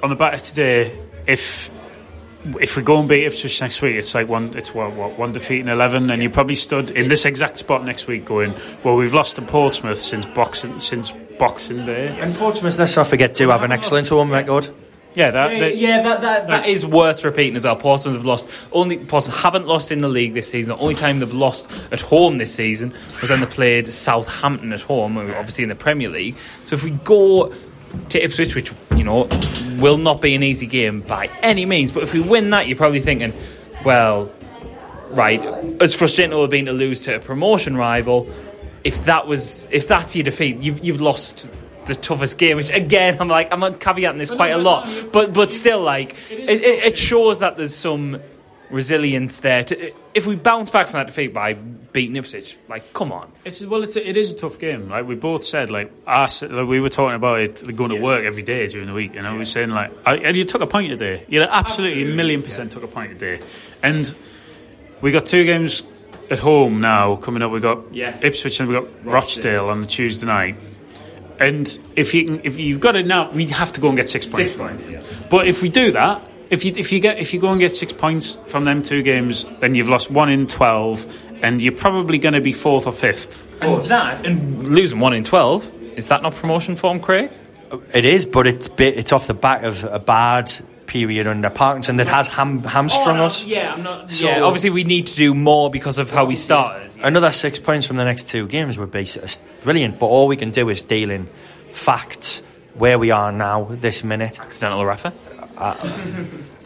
on 0.02 0.10
the 0.10 0.16
back 0.16 0.34
of 0.34 0.42
today, 0.42 0.92
if 1.26 1.70
if 2.58 2.76
we 2.76 2.82
go 2.82 2.98
and 2.98 3.08
beat 3.08 3.24
Ipswich 3.24 3.60
next 3.60 3.82
week, 3.82 3.96
it's 3.96 4.14
like 4.14 4.28
one. 4.28 4.56
It's 4.56 4.74
what, 4.74 4.94
what 4.94 5.18
one 5.18 5.32
defeat 5.32 5.60
in 5.60 5.68
eleven, 5.68 6.10
and 6.10 6.22
you 6.22 6.30
probably 6.30 6.54
stood 6.54 6.90
in 6.90 7.08
this 7.08 7.24
exact 7.24 7.58
spot 7.58 7.84
next 7.84 8.06
week, 8.06 8.24
going, 8.24 8.54
"Well, 8.82 8.96
we've 8.96 9.14
lost 9.14 9.36
to 9.36 9.42
Portsmouth 9.42 9.98
since 10.00 10.26
boxing 10.26 10.78
since 10.78 11.12
Boxing 11.38 11.84
Day." 11.84 12.08
and 12.18 12.34
Portsmouth, 12.34 12.78
let's 12.78 12.96
not 12.96 13.08
forget, 13.08 13.34
do 13.34 13.48
have 13.50 13.62
an 13.62 13.72
excellent 13.72 14.08
home 14.08 14.30
record. 14.30 14.70
Yeah, 15.14 15.30
that, 15.32 15.52
Yeah, 15.52 15.58
that- 15.58 15.76
yeah, 15.76 16.02
that, 16.02 16.20
that, 16.20 16.46
that 16.46 16.66
is 16.66 16.86
worth 16.86 17.24
repeating 17.24 17.56
as 17.56 17.64
well. 17.64 17.74
Portsmouth 17.76 18.14
have 18.14 18.24
lost 18.24 18.48
only 18.72 18.96
Portsmouth 18.98 19.36
haven't 19.36 19.66
lost 19.66 19.90
in 19.90 20.00
the 20.00 20.08
league 20.08 20.34
this 20.34 20.48
season. 20.48 20.76
The 20.76 20.82
only 20.82 20.94
time 20.94 21.18
they've 21.18 21.32
lost 21.32 21.70
at 21.90 22.00
home 22.00 22.38
this 22.38 22.54
season 22.54 22.94
was 23.20 23.30
when 23.30 23.40
they 23.40 23.46
played 23.46 23.86
Southampton 23.88 24.72
at 24.72 24.82
home, 24.82 25.18
obviously 25.18 25.64
in 25.64 25.68
the 25.68 25.74
Premier 25.74 26.08
League. 26.08 26.36
So 26.64 26.74
if 26.74 26.84
we 26.84 26.90
go 26.92 27.52
to 28.10 28.24
Ipswich, 28.24 28.54
which 28.54 28.72
you 28.94 29.02
know 29.02 29.28
will 29.80 29.96
not 29.98 30.20
be 30.20 30.34
an 30.36 30.42
easy 30.44 30.66
game 30.66 31.00
by 31.00 31.28
any 31.42 31.66
means, 31.66 31.90
but 31.90 32.04
if 32.04 32.12
we 32.14 32.20
win 32.20 32.50
that, 32.50 32.68
you're 32.68 32.76
probably 32.76 33.00
thinking, 33.00 33.32
well, 33.84 34.30
right, 35.10 35.42
as 35.82 35.94
frustrating 35.96 36.30
it 36.32 36.36
would 36.36 36.42
have 36.42 36.50
been 36.50 36.66
to 36.66 36.72
lose 36.72 37.00
to 37.00 37.16
a 37.16 37.18
promotion 37.18 37.76
rival, 37.76 38.28
if 38.84 39.06
that 39.06 39.26
was 39.26 39.66
if 39.72 39.88
that's 39.88 40.14
your 40.14 40.22
defeat, 40.22 40.58
you've 40.60 40.84
you've 40.84 41.00
lost 41.00 41.50
the 41.90 42.00
toughest 42.00 42.38
game. 42.38 42.56
Which 42.56 42.70
again, 42.70 43.18
I'm 43.20 43.28
like 43.28 43.52
I'm 43.52 43.60
caveating 43.74 44.18
this 44.18 44.30
quite 44.30 44.50
a 44.50 44.58
lot, 44.58 44.88
but 45.12 45.32
but 45.32 45.52
still, 45.52 45.82
like 45.82 46.14
it, 46.30 46.48
it, 46.48 46.84
it 46.84 46.98
shows 46.98 47.40
that 47.40 47.56
there's 47.56 47.74
some 47.74 48.20
resilience 48.70 49.40
there. 49.40 49.64
To, 49.64 49.92
if 50.14 50.26
we 50.26 50.36
bounce 50.36 50.70
back 50.70 50.86
from 50.86 50.98
that 50.98 51.08
defeat 51.08 51.32
by 51.34 51.54
beating 51.54 52.16
Ipswich, 52.16 52.56
like 52.68 52.92
come 52.92 53.12
on, 53.12 53.30
It's 53.44 53.60
well, 53.66 53.82
it's 53.82 53.96
a, 53.96 54.08
it 54.08 54.16
is 54.16 54.32
a 54.32 54.36
tough 54.36 54.58
game. 54.58 54.88
Like 54.88 55.06
we 55.06 55.14
both 55.16 55.44
said, 55.44 55.70
like 55.70 55.92
us, 56.06 56.42
like 56.42 56.66
we 56.66 56.80
were 56.80 56.88
talking 56.88 57.16
about 57.16 57.40
it 57.40 57.76
going 57.76 57.90
to 57.90 58.00
work 58.00 58.24
every 58.24 58.42
day 58.42 58.66
during 58.68 58.86
the 58.86 58.94
week, 58.94 59.16
and 59.16 59.26
I 59.26 59.34
was 59.34 59.50
saying 59.50 59.70
like, 59.70 59.92
I, 60.06 60.16
and 60.16 60.36
you 60.36 60.44
took 60.44 60.62
a 60.62 60.66
point 60.66 60.88
today. 60.90 61.24
You 61.28 61.42
absolutely, 61.42 62.04
a 62.10 62.14
million 62.14 62.42
percent 62.42 62.72
took 62.72 62.84
a 62.84 62.88
point 62.88 63.18
today, 63.18 63.44
and 63.82 64.14
we 65.00 65.10
got 65.12 65.26
two 65.26 65.44
games 65.44 65.82
at 66.30 66.38
home 66.38 66.80
now 66.80 67.16
coming 67.16 67.42
up. 67.42 67.50
We 67.50 67.60
got 67.60 67.92
Yes. 67.92 68.22
Ipswich 68.22 68.60
and 68.60 68.68
we 68.68 68.74
got 68.76 69.04
Rochdale 69.04 69.68
on 69.68 69.80
the 69.80 69.86
Tuesday 69.86 70.26
night. 70.26 70.56
And 71.40 71.78
if 71.96 72.12
you 72.14 72.24
can, 72.26 72.40
if 72.44 72.58
you've 72.58 72.80
got 72.80 72.96
it 72.96 73.06
now, 73.06 73.30
we 73.30 73.46
have 73.46 73.72
to 73.72 73.80
go 73.80 73.88
and 73.88 73.96
get 73.96 74.08
six 74.10 74.26
points. 74.26 74.52
Six 74.52 74.56
points, 74.56 74.88
yeah. 74.88 75.02
But 75.30 75.46
if 75.46 75.62
we 75.62 75.70
do 75.70 75.90
that, 75.92 76.22
if 76.50 76.64
you 76.64 76.72
if 76.76 76.92
you 76.92 77.00
get 77.00 77.18
if 77.18 77.32
you 77.32 77.40
go 77.40 77.50
and 77.50 77.58
get 77.58 77.74
six 77.74 77.92
points 77.92 78.38
from 78.46 78.64
them 78.64 78.82
two 78.82 79.02
games, 79.02 79.46
then 79.60 79.74
you've 79.74 79.88
lost 79.88 80.10
one 80.10 80.28
in 80.28 80.46
twelve, 80.46 81.06
and 81.42 81.62
you're 81.62 81.72
probably 81.72 82.18
going 82.18 82.34
to 82.34 82.40
be 82.40 82.52
fourth 82.52 82.86
or 82.86 82.92
fifth. 82.92 83.48
and 83.62 83.82
that 83.84 84.26
and 84.26 84.68
losing 84.68 85.00
one 85.00 85.14
in 85.14 85.24
twelve 85.24 85.72
is 85.96 86.08
that 86.08 86.22
not 86.22 86.34
promotion 86.34 86.76
form, 86.76 87.00
Craig? 87.00 87.30
It 87.94 88.04
is, 88.04 88.26
but 88.26 88.46
it's 88.46 88.68
bit, 88.68 88.96
it's 88.96 89.12
off 89.12 89.26
the 89.26 89.34
back 89.34 89.62
of 89.62 89.84
a 89.84 89.98
bad 89.98 90.52
period 90.90 91.28
under 91.28 91.48
Parkinson 91.48 91.96
that 91.96 92.08
has 92.08 92.26
ham, 92.26 92.58
hamstrung 92.64 93.20
oh, 93.20 93.26
us. 93.26 93.46
Yeah, 93.46 93.74
I'm 93.74 93.82
not. 93.84 94.10
So- 94.10 94.26
yeah, 94.26 94.40
obviously 94.42 94.70
we 94.70 94.82
need 94.82 95.06
to 95.06 95.14
do 95.14 95.34
more 95.34 95.70
because 95.70 96.00
of 96.00 96.10
how 96.10 96.24
we 96.24 96.34
started. 96.34 96.90
Another 97.00 97.30
six 97.30 97.60
points 97.60 97.86
from 97.86 97.96
the 97.96 98.04
next 98.04 98.28
two 98.28 98.48
games 98.48 98.76
would 98.76 98.90
be 98.90 99.02
s- 99.02 99.38
brilliant, 99.62 100.00
but 100.00 100.06
all 100.06 100.26
we 100.26 100.36
can 100.36 100.50
do 100.50 100.68
is 100.68 100.82
deal 100.82 101.10
in 101.10 101.28
facts 101.70 102.42
where 102.74 102.98
we 102.98 103.12
are 103.12 103.30
now, 103.30 103.68
this 103.70 104.02
minute. 104.02 104.40
Accidental 104.40 104.84
Rafa. 104.84 105.12
Uh, 105.56 105.76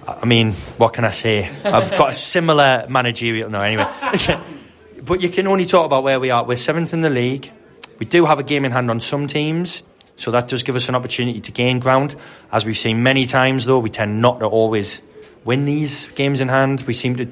I 0.09 0.25
mean, 0.25 0.53
what 0.79 0.95
can 0.95 1.05
I 1.05 1.11
say? 1.11 1.51
I've 1.63 1.91
got 1.91 2.11
a 2.11 2.15
similar 2.15 2.87
managerial. 2.89 3.51
No, 3.51 3.61
anyway. 3.61 3.87
but 5.05 5.21
you 5.21 5.29
can 5.29 5.47
only 5.47 5.67
talk 5.67 5.85
about 5.85 6.03
where 6.03 6.19
we 6.19 6.31
are. 6.31 6.45
We're 6.45 6.57
seventh 6.57 6.95
in 6.95 7.03
the 7.03 7.11
league. 7.11 7.53
We 7.99 8.07
do 8.07 8.25
have 8.25 8.39
a 8.39 8.43
game 8.43 8.65
in 8.65 8.73
hand 8.73 8.91
on 8.91 9.01
some 9.01 9.27
teams, 9.27 9.83
so 10.17 10.31
that 10.31 10.49
does 10.49 10.63
give 10.63 10.77
us 10.77 10.89
an 10.89 10.95
opportunity 10.95 11.41
to 11.41 11.53
gain 11.53 11.79
ground. 11.81 12.15
As 12.53 12.65
we've 12.65 12.77
seen 12.77 13.03
many 13.03 13.25
times, 13.27 13.67
though, 13.67 13.79
we 13.79 13.91
tend 13.91 14.21
not 14.23 14.41
to 14.41 14.47
always 14.47 15.03
win 15.45 15.65
these 15.65 16.07
games 16.09 16.41
in 16.41 16.49
hand. 16.49 16.85
We 16.87 16.93
seem 16.95 17.17
to 17.17 17.27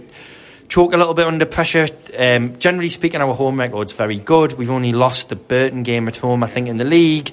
choke 0.69 0.93
a 0.93 0.97
little 0.97 1.15
bit 1.15 1.27
under 1.27 1.47
pressure. 1.47 1.87
Um, 2.19 2.59
generally 2.59 2.89
speaking, 2.89 3.21
our 3.21 3.35
home 3.35 3.59
record's 3.61 3.93
very 3.93 4.19
good. 4.19 4.55
We've 4.55 4.71
only 4.71 4.93
lost 4.93 5.29
the 5.29 5.37
Burton 5.37 5.83
game 5.83 6.09
at 6.09 6.17
home, 6.17 6.43
I 6.43 6.47
think, 6.47 6.69
in 6.69 6.77
the 6.77 6.85
league, 6.85 7.33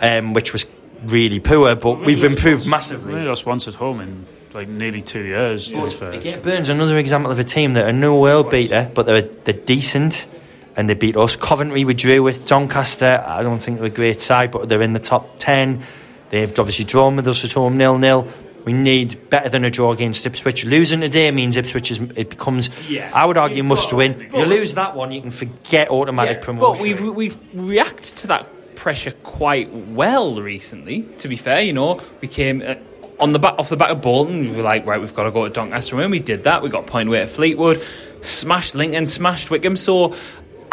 um, 0.00 0.32
which 0.32 0.52
was 0.52 0.66
really 1.06 1.40
poor, 1.40 1.74
but 1.74 2.00
we've 2.00 2.24
improved 2.24 2.64
We 2.64 2.70
massively. 2.70 3.12
only 3.14 3.26
lost 3.26 3.44
once 3.44 3.68
at 3.68 3.74
home 3.74 4.00
in 4.00 4.26
like 4.54 4.68
nearly 4.68 5.02
two 5.02 5.22
years. 5.22 5.70
To 5.70 6.10
be. 6.10 6.16
Again, 6.16 6.40
Burns 6.40 6.68
another 6.70 6.96
example 6.96 7.30
of 7.30 7.38
a 7.38 7.44
team 7.44 7.74
that 7.74 7.86
are 7.86 7.92
no 7.92 8.18
world 8.18 8.50
beater, 8.50 8.90
but 8.94 9.04
they're 9.04 9.20
they're 9.22 9.52
decent, 9.52 10.26
and 10.76 10.88
they 10.88 10.94
beat 10.94 11.16
us. 11.16 11.36
Coventry 11.36 11.84
we 11.84 11.94
drew 11.94 12.22
with 12.22 12.46
Doncaster. 12.46 13.24
I 13.26 13.42
don't 13.42 13.58
think 13.58 13.78
they're 13.78 13.86
a 13.86 13.90
great 13.90 14.20
side, 14.20 14.50
but 14.50 14.68
they're 14.68 14.82
in 14.82 14.92
the 14.92 14.98
top 15.00 15.38
ten. 15.38 15.82
They've 16.30 16.50
obviously 16.58 16.84
drawn 16.84 17.16
with 17.16 17.28
us 17.28 17.44
at 17.44 17.52
home 17.52 17.76
nil 17.76 17.98
nil. 17.98 18.26
We 18.64 18.72
need 18.72 19.28
better 19.28 19.50
than 19.50 19.64
a 19.64 19.70
draw 19.70 19.92
against 19.92 20.24
Ipswich. 20.24 20.64
Losing 20.64 21.02
today 21.02 21.30
means 21.30 21.56
Ipswich 21.56 21.90
is 21.90 22.00
it 22.00 22.30
becomes. 22.30 22.70
Yeah. 22.88 23.10
I 23.14 23.26
would 23.26 23.36
argue 23.36 23.62
must 23.62 23.92
win. 23.92 24.30
You 24.34 24.46
lose 24.46 24.74
that 24.74 24.96
one, 24.96 25.12
you 25.12 25.20
can 25.20 25.30
forget 25.30 25.90
automatic 25.90 26.40
promotion. 26.40 26.72
But 26.72 26.82
we've 26.82 27.14
we've 27.14 27.36
reacted 27.52 28.16
to 28.16 28.26
that 28.28 28.74
pressure 28.74 29.12
quite 29.22 29.70
well 29.72 30.40
recently. 30.40 31.02
To 31.18 31.28
be 31.28 31.36
fair, 31.36 31.60
you 31.60 31.74
know, 31.74 32.00
we 32.22 32.28
came 32.28 32.62
uh, 32.62 32.76
on 33.20 33.32
the 33.32 33.38
back 33.38 33.56
off 33.58 33.68
the 33.68 33.76
back 33.76 33.90
of 33.90 34.00
Bolton. 34.00 34.40
We 34.50 34.56
were 34.56 34.62
like, 34.62 34.86
right, 34.86 35.00
we've 35.00 35.14
got 35.14 35.24
to 35.24 35.30
go 35.30 35.46
to 35.46 35.52
Doncaster, 35.52 36.00
and 36.00 36.10
we 36.10 36.18
did 36.18 36.44
that. 36.44 36.62
We 36.62 36.70
got 36.70 36.86
point 36.86 37.08
away 37.10 37.20
at 37.20 37.28
Fleetwood, 37.28 37.84
smashed 38.22 38.74
Lincoln, 38.74 39.06
smashed 39.06 39.50
Wycombe. 39.50 39.76
So. 39.76 40.16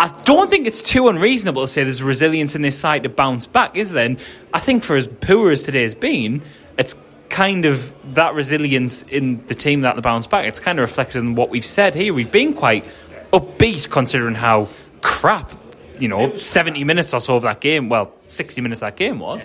I 0.01 0.07
don't 0.23 0.49
think 0.49 0.65
it's 0.65 0.81
too 0.81 1.09
unreasonable 1.09 1.61
to 1.61 1.67
say 1.67 1.83
there's 1.83 2.01
resilience 2.01 2.55
in 2.55 2.63
this 2.63 2.75
side 2.75 3.03
to 3.03 3.09
bounce 3.09 3.45
back, 3.45 3.77
is 3.77 3.91
there? 3.91 4.05
And 4.05 4.19
I 4.51 4.59
think 4.59 4.81
for 4.81 4.95
as 4.95 5.07
poor 5.07 5.51
as 5.51 5.61
today 5.61 5.83
has 5.83 5.93
been, 5.93 6.41
it's 6.75 6.99
kind 7.29 7.65
of 7.65 7.93
that 8.15 8.33
resilience 8.33 9.03
in 9.03 9.45
the 9.45 9.53
team 9.53 9.81
that 9.81 9.95
the 9.95 10.01
bounce 10.01 10.25
back. 10.25 10.47
It's 10.47 10.59
kind 10.59 10.79
of 10.79 10.89
reflected 10.89 11.19
in 11.19 11.35
what 11.35 11.51
we've 11.51 11.63
said 11.63 11.93
here. 11.93 12.15
We've 12.15 12.31
been 12.31 12.55
quite 12.55 12.83
upbeat 13.31 13.91
considering 13.91 14.33
how 14.33 14.69
crap, 15.01 15.51
you 15.99 16.07
know, 16.07 16.35
70 16.35 16.83
minutes 16.83 17.13
or 17.13 17.21
so 17.21 17.35
of 17.35 17.43
that 17.43 17.61
game, 17.61 17.87
well, 17.87 18.11
60 18.25 18.59
minutes 18.59 18.81
that 18.81 18.95
game 18.95 19.19
was. 19.19 19.43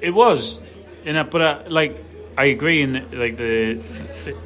It 0.00 0.10
was, 0.10 0.58
you 1.04 1.12
know, 1.12 1.22
but 1.22 1.40
uh, 1.40 1.62
like 1.68 1.96
I 2.38 2.44
agree 2.44 2.82
in 2.82 2.92
like 3.10 3.36
the 3.36 3.82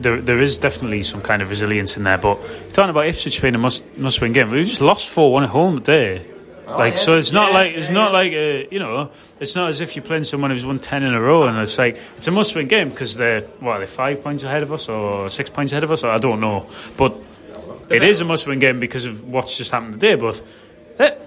there 0.00 0.20
there 0.22 0.40
is 0.40 0.56
definitely 0.56 1.02
some 1.02 1.20
kind 1.20 1.42
of 1.42 1.50
resilience 1.50 1.98
in 1.98 2.04
there. 2.04 2.16
But 2.16 2.40
talking 2.72 2.88
about 2.88 3.06
Ipswich 3.06 3.42
being 3.42 3.54
a 3.54 3.58
must 3.58 3.84
must 3.98 4.18
win 4.22 4.32
game, 4.32 4.50
we 4.50 4.62
just 4.62 4.80
lost 4.80 5.06
four 5.06 5.30
one 5.30 5.44
at 5.44 5.50
home 5.50 5.82
today. 5.82 6.26
like 6.66 6.96
so, 6.96 7.18
it's 7.18 7.32
not 7.32 7.52
like 7.52 7.74
it's 7.74 7.90
not 7.90 8.14
like 8.14 8.32
uh, 8.32 8.66
you 8.70 8.78
know, 8.78 9.10
it's 9.40 9.54
not 9.54 9.68
as 9.68 9.82
if 9.82 9.94
you're 9.94 10.04
playing 10.04 10.24
someone 10.24 10.50
who's 10.50 10.64
won 10.64 10.78
ten 10.78 11.02
in 11.02 11.12
a 11.12 11.20
row, 11.20 11.46
and 11.46 11.58
it's 11.58 11.76
like 11.76 11.98
it's 12.16 12.26
a 12.26 12.30
must 12.30 12.54
win 12.54 12.66
game 12.66 12.88
because 12.88 13.14
they're 13.16 13.42
what 13.60 13.76
they're 13.76 13.86
five 13.86 14.22
points 14.22 14.42
ahead 14.42 14.62
of 14.62 14.72
us 14.72 14.88
or 14.88 15.28
six 15.28 15.50
points 15.50 15.72
ahead 15.72 15.84
of 15.84 15.92
us. 15.92 16.02
Or 16.02 16.12
I 16.12 16.18
don't 16.18 16.40
know, 16.40 16.66
but 16.96 17.14
it 17.90 18.02
is 18.02 18.22
a 18.22 18.24
must 18.24 18.46
win 18.46 18.58
game 18.58 18.80
because 18.80 19.04
of 19.04 19.28
what's 19.28 19.58
just 19.58 19.70
happened 19.70 19.92
today. 19.92 20.14
But 20.14 20.42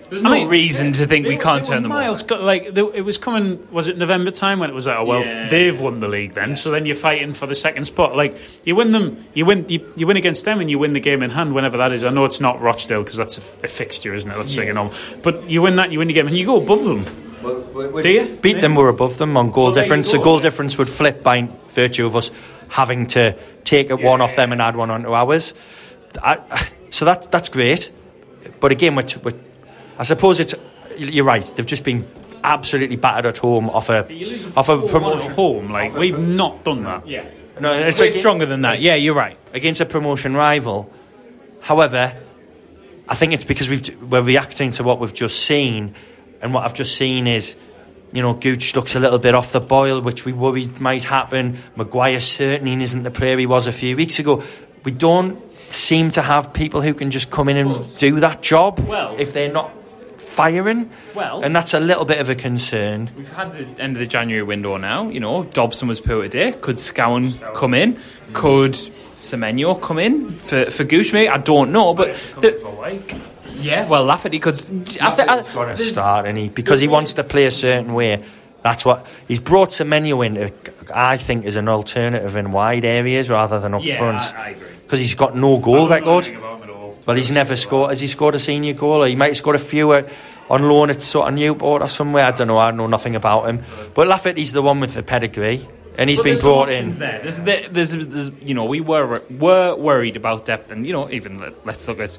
There's 0.10 0.22
no 0.22 0.46
reason 0.48 0.94
to 0.94 1.08
think 1.08 1.26
we 1.28 1.38
can't 1.38 1.64
turn 1.66 1.84
them 1.84 1.92
off. 1.92 1.98
miles, 1.98 2.24
got- 2.24 2.42
Like 2.44 2.74
they- 2.74 2.82
it 2.82 3.04
was 3.06 3.18
coming. 3.18 3.68
Was 3.72 3.88
it 3.88 3.98
November 3.98 4.32
time 4.32 4.60
when 4.60 4.70
it 4.70 4.74
was 4.74 4.86
like, 4.88 4.98
oh 4.98 5.04
well, 5.06 5.22
Yeah. 5.22 5.48
they've 5.50 5.80
won 5.80 6.00
the 6.00 6.08
league 6.08 6.34
then. 6.34 6.56
So 6.56 6.72
then 6.72 6.86
you're 6.86 6.96
fighting 6.96 7.34
for 7.34 7.48
the 7.48 7.56
second 7.56 7.86
spot. 7.86 8.16
Like 8.16 8.38
you 8.64 8.76
win 8.76 8.92
them, 8.92 9.26
you 9.34 9.46
win, 9.46 9.66
you, 9.68 9.92
you 9.96 10.06
win 10.08 10.18
against 10.18 10.46
them, 10.46 10.60
and 10.60 10.70
you 10.70 10.78
win 10.80 10.94
the 10.94 11.00
game 11.00 11.24
in 11.24 11.30
hand 11.32 11.54
whenever 11.56 11.78
that 11.78 11.92
is. 11.92 12.04
I 12.04 12.10
know 12.12 12.24
it's 12.26 12.40
not 12.40 12.62
Rochdale 12.62 13.02
because 13.02 13.18
that's 13.18 13.38
a, 13.38 13.42
f- 13.42 13.64
a 13.64 13.68
fixture, 13.68 14.14
isn't 14.14 14.30
it? 14.30 14.36
Let's 14.38 14.54
say 14.54 14.66
you 14.68 14.74
know, 14.74 14.92
but 15.24 15.50
you 15.50 15.62
win 15.62 15.76
that, 15.78 15.92
you 15.92 16.00
win 16.00 16.08
the 16.08 16.14
game, 16.14 16.28
and 16.28 16.38
you 16.38 16.46
go 16.46 16.58
above 16.62 16.84
them. 16.84 17.04
Do 18.02 18.10
you? 18.10 18.38
beat 18.42 18.62
them, 18.62 18.74
we're 18.76 18.90
above 18.90 19.18
them 19.18 19.38
on 19.38 19.52
goal 19.52 19.66
Well, 19.66 19.74
there 19.74 19.84
you 19.84 19.88
difference. 19.88 20.12
go. 20.12 20.18
The 20.18 20.24
goal 20.24 20.40
difference 20.40 20.78
would 20.78 20.90
flip 20.90 21.22
by 21.24 21.48
virtue 21.70 22.06
of 22.06 22.16
us 22.16 22.32
having 22.70 23.06
to 23.08 23.36
take 23.64 23.90
a 23.92 23.96
one 23.96 24.22
off 24.22 24.36
them 24.36 24.52
and 24.52 24.62
add 24.62 24.76
one 24.76 24.90
onto 24.90 25.14
ours. 25.14 25.54
I, 26.24 26.40
so 26.90 27.06
that 27.06 27.32
that's 27.32 27.50
great. 27.50 27.92
But 28.60 28.72
again, 28.72 28.96
which, 28.96 29.14
which, 29.18 29.36
I 29.98 30.04
suppose 30.04 30.40
it's 30.40 30.56
you're 30.98 31.26
right. 31.26 31.44
They've 31.56 31.66
just 31.66 31.84
been 31.84 32.06
absolutely 32.44 32.96
battered 32.96 33.26
at 33.26 33.38
home 33.38 33.70
off 33.70 33.90
a 33.90 34.02
off 34.56 34.70
a 34.70 34.78
Promotion 34.88 35.32
home, 35.32 35.72
like 35.72 35.96
we've 35.96 36.18
not 36.20 36.64
done 36.64 36.84
that. 36.84 37.08
Yeah. 37.08 37.26
No, 37.60 37.72
it's 37.74 38.00
like- 38.02 38.12
stronger 38.12 38.46
than 38.46 38.62
that. 38.64 38.82
Yeah, 38.82 38.96
you're 38.96 39.16
right. 39.16 39.38
against 39.54 39.80
a 39.82 39.86
promotion 39.86 40.36
rival. 40.36 40.92
However, 41.62 42.14
I 43.08 43.16
think 43.16 43.34
it's 43.34 43.46
because 43.46 43.70
we've 43.70 44.02
we're 44.02 44.22
reacting 44.22 44.72
to 44.72 44.84
what 44.84 45.00
we've 45.00 45.14
just 45.14 45.40
seen, 45.46 45.96
and 46.42 46.54
what 46.54 46.66
I've 46.66 46.74
just 46.74 46.96
seen 46.98 47.28
is, 47.28 47.56
you 48.14 48.22
know, 48.22 48.34
Gooch 48.34 48.76
looks 48.76 48.96
a 48.96 49.00
little 49.00 49.20
bit 49.20 49.34
off 49.36 49.52
the 49.54 49.62
boil, 49.62 50.02
which 50.02 50.26
we 50.26 50.34
worried 50.34 50.80
might 50.82 51.06
happen. 51.06 51.58
Maguire 51.76 52.20
certainly 52.20 52.82
isn't 52.84 53.04
the 53.04 53.12
player 53.12 53.38
he 53.38 53.46
was 53.46 53.68
a 53.68 53.72
few 53.72 53.96
weeks 53.96 54.20
ago. 54.20 54.44
We 54.84 54.92
don't 54.92 55.42
seem 55.72 56.10
to 56.12 56.22
have 56.22 56.54
people 56.54 56.82
who 56.82 56.94
can 56.94 57.10
just 57.10 57.32
come 57.32 57.50
in 57.50 57.58
and 57.58 57.98
do 57.98 58.20
that 58.20 58.42
job 58.44 58.80
Well- 58.80 59.16
if 59.18 59.34
they're 59.34 59.52
not 59.52 59.72
firing. 60.18 60.90
Well- 61.14 61.42
and 61.44 61.56
that's 61.56 61.74
a 61.74 61.80
little 61.80 62.06
bit 62.06 62.20
of 62.20 62.30
a 62.30 62.36
concern. 62.36 63.10
We've 63.18 63.32
had 63.32 63.54
the 63.54 63.82
end 63.82 63.96
of 63.96 64.00
the 64.00 64.08
January 64.08 64.44
window 64.44 64.78
now. 64.78 65.10
You 65.10 65.20
know, 65.20 65.44
Dobson 65.44 65.88
was 65.88 66.00
poor 66.02 66.24
today. 66.24 66.52
Could 66.54 66.78
Scowen 66.78 67.34
come 67.54 67.74
in? 67.74 68.00
Could 68.34 68.74
Semenyo 69.16 69.80
come 69.82 70.00
in 70.00 70.32
for 70.32 70.70
for 70.72 70.84
Gooch? 70.84 71.14
Maybe 71.14 71.30
I 71.30 71.38
don't 71.38 71.72
know, 71.72 71.94
but 71.94 72.14
the, 72.42 72.60
yeah, 73.60 73.88
well, 73.88 74.04
Lafferty 74.04 74.40
could. 74.40 74.56
I 75.02 75.12
thi- 75.12 75.22
I- 75.24 75.38
He's 75.38 75.50
got 75.50 75.66
to 75.66 75.78
start, 75.78 76.26
and 76.26 76.38
he 76.38 76.50
because 76.50 76.80
he 76.82 76.88
wants 76.88 77.14
to 77.14 77.24
play 77.24 77.46
a 77.46 77.52
certain 77.52 77.94
way. 77.94 78.22
That's 78.64 78.84
what 78.84 79.06
he's 79.28 79.40
brought 79.40 79.70
Semenyo 79.70 80.26
in. 80.26 80.38
Uh, 80.38 80.50
I 80.94 81.18
think 81.18 81.46
is 81.46 81.56
an 81.56 81.70
alternative 81.70 82.36
in 82.36 82.52
wide 82.52 82.84
areas 82.84 83.30
rather 83.30 83.60
than 83.60 83.76
up 83.76 83.84
Yeah, 83.84 83.98
front. 83.98 84.22
I- 84.36 84.48
I 84.48 84.50
agree. 84.50 84.68
Because 84.84 85.00
he's 85.00 85.16
got 85.16 85.36
no 85.36 85.58
goal 85.58 85.88
record. 85.88 86.26
Well, 87.06 87.16
he's 87.16 87.32
never 87.32 87.56
scored. 87.56 87.90
Has 87.90 88.00
he 88.02 88.08
scored 88.08 88.36
a 88.36 88.40
senior 88.40 88.74
goal? 88.74 89.04
Or 89.04 89.08
he 89.08 89.16
might 89.16 89.28
have 89.28 89.38
scored 89.38 89.56
a 89.56 89.60
few 89.60 89.94
on 89.94 90.70
loan 90.70 90.90
at 90.90 91.02
sort 91.02 91.28
of 91.28 91.34
Newport 91.36 91.82
or 91.82 91.88
somewhere. 91.88 92.26
I 92.26 92.32
don't 92.32 92.48
know. 92.48 92.58
I 92.58 92.72
know 92.72 92.88
nothing 92.88 93.16
about 93.16 93.48
him. 93.48 93.62
But 93.94 94.08
Lafferty's 94.08 94.52
the 94.54 94.62
one 94.62 94.80
with 94.80 94.94
the 94.96 95.04
pedigree. 95.04 95.68
and 95.98 96.10
he's 96.10 96.20
But 96.20 96.26
been 96.26 96.40
brought 96.40 96.70
in. 96.70 96.90
There. 97.00 97.20
There's, 97.22 97.40
there- 97.40 97.70
there's, 97.70 97.92
there's, 97.94 98.32
you 98.42 98.54
know, 98.54 98.66
we 98.66 98.82
were 98.82 99.22
were 99.30 99.76
worried 99.76 100.18
about 100.18 100.44
depth, 100.46 100.70
and 100.72 100.86
you 100.86 100.92
know, 100.92 101.10
even 101.10 101.38
let- 101.40 101.66
let's 101.66 101.88
look 101.88 102.00
at 102.02 102.18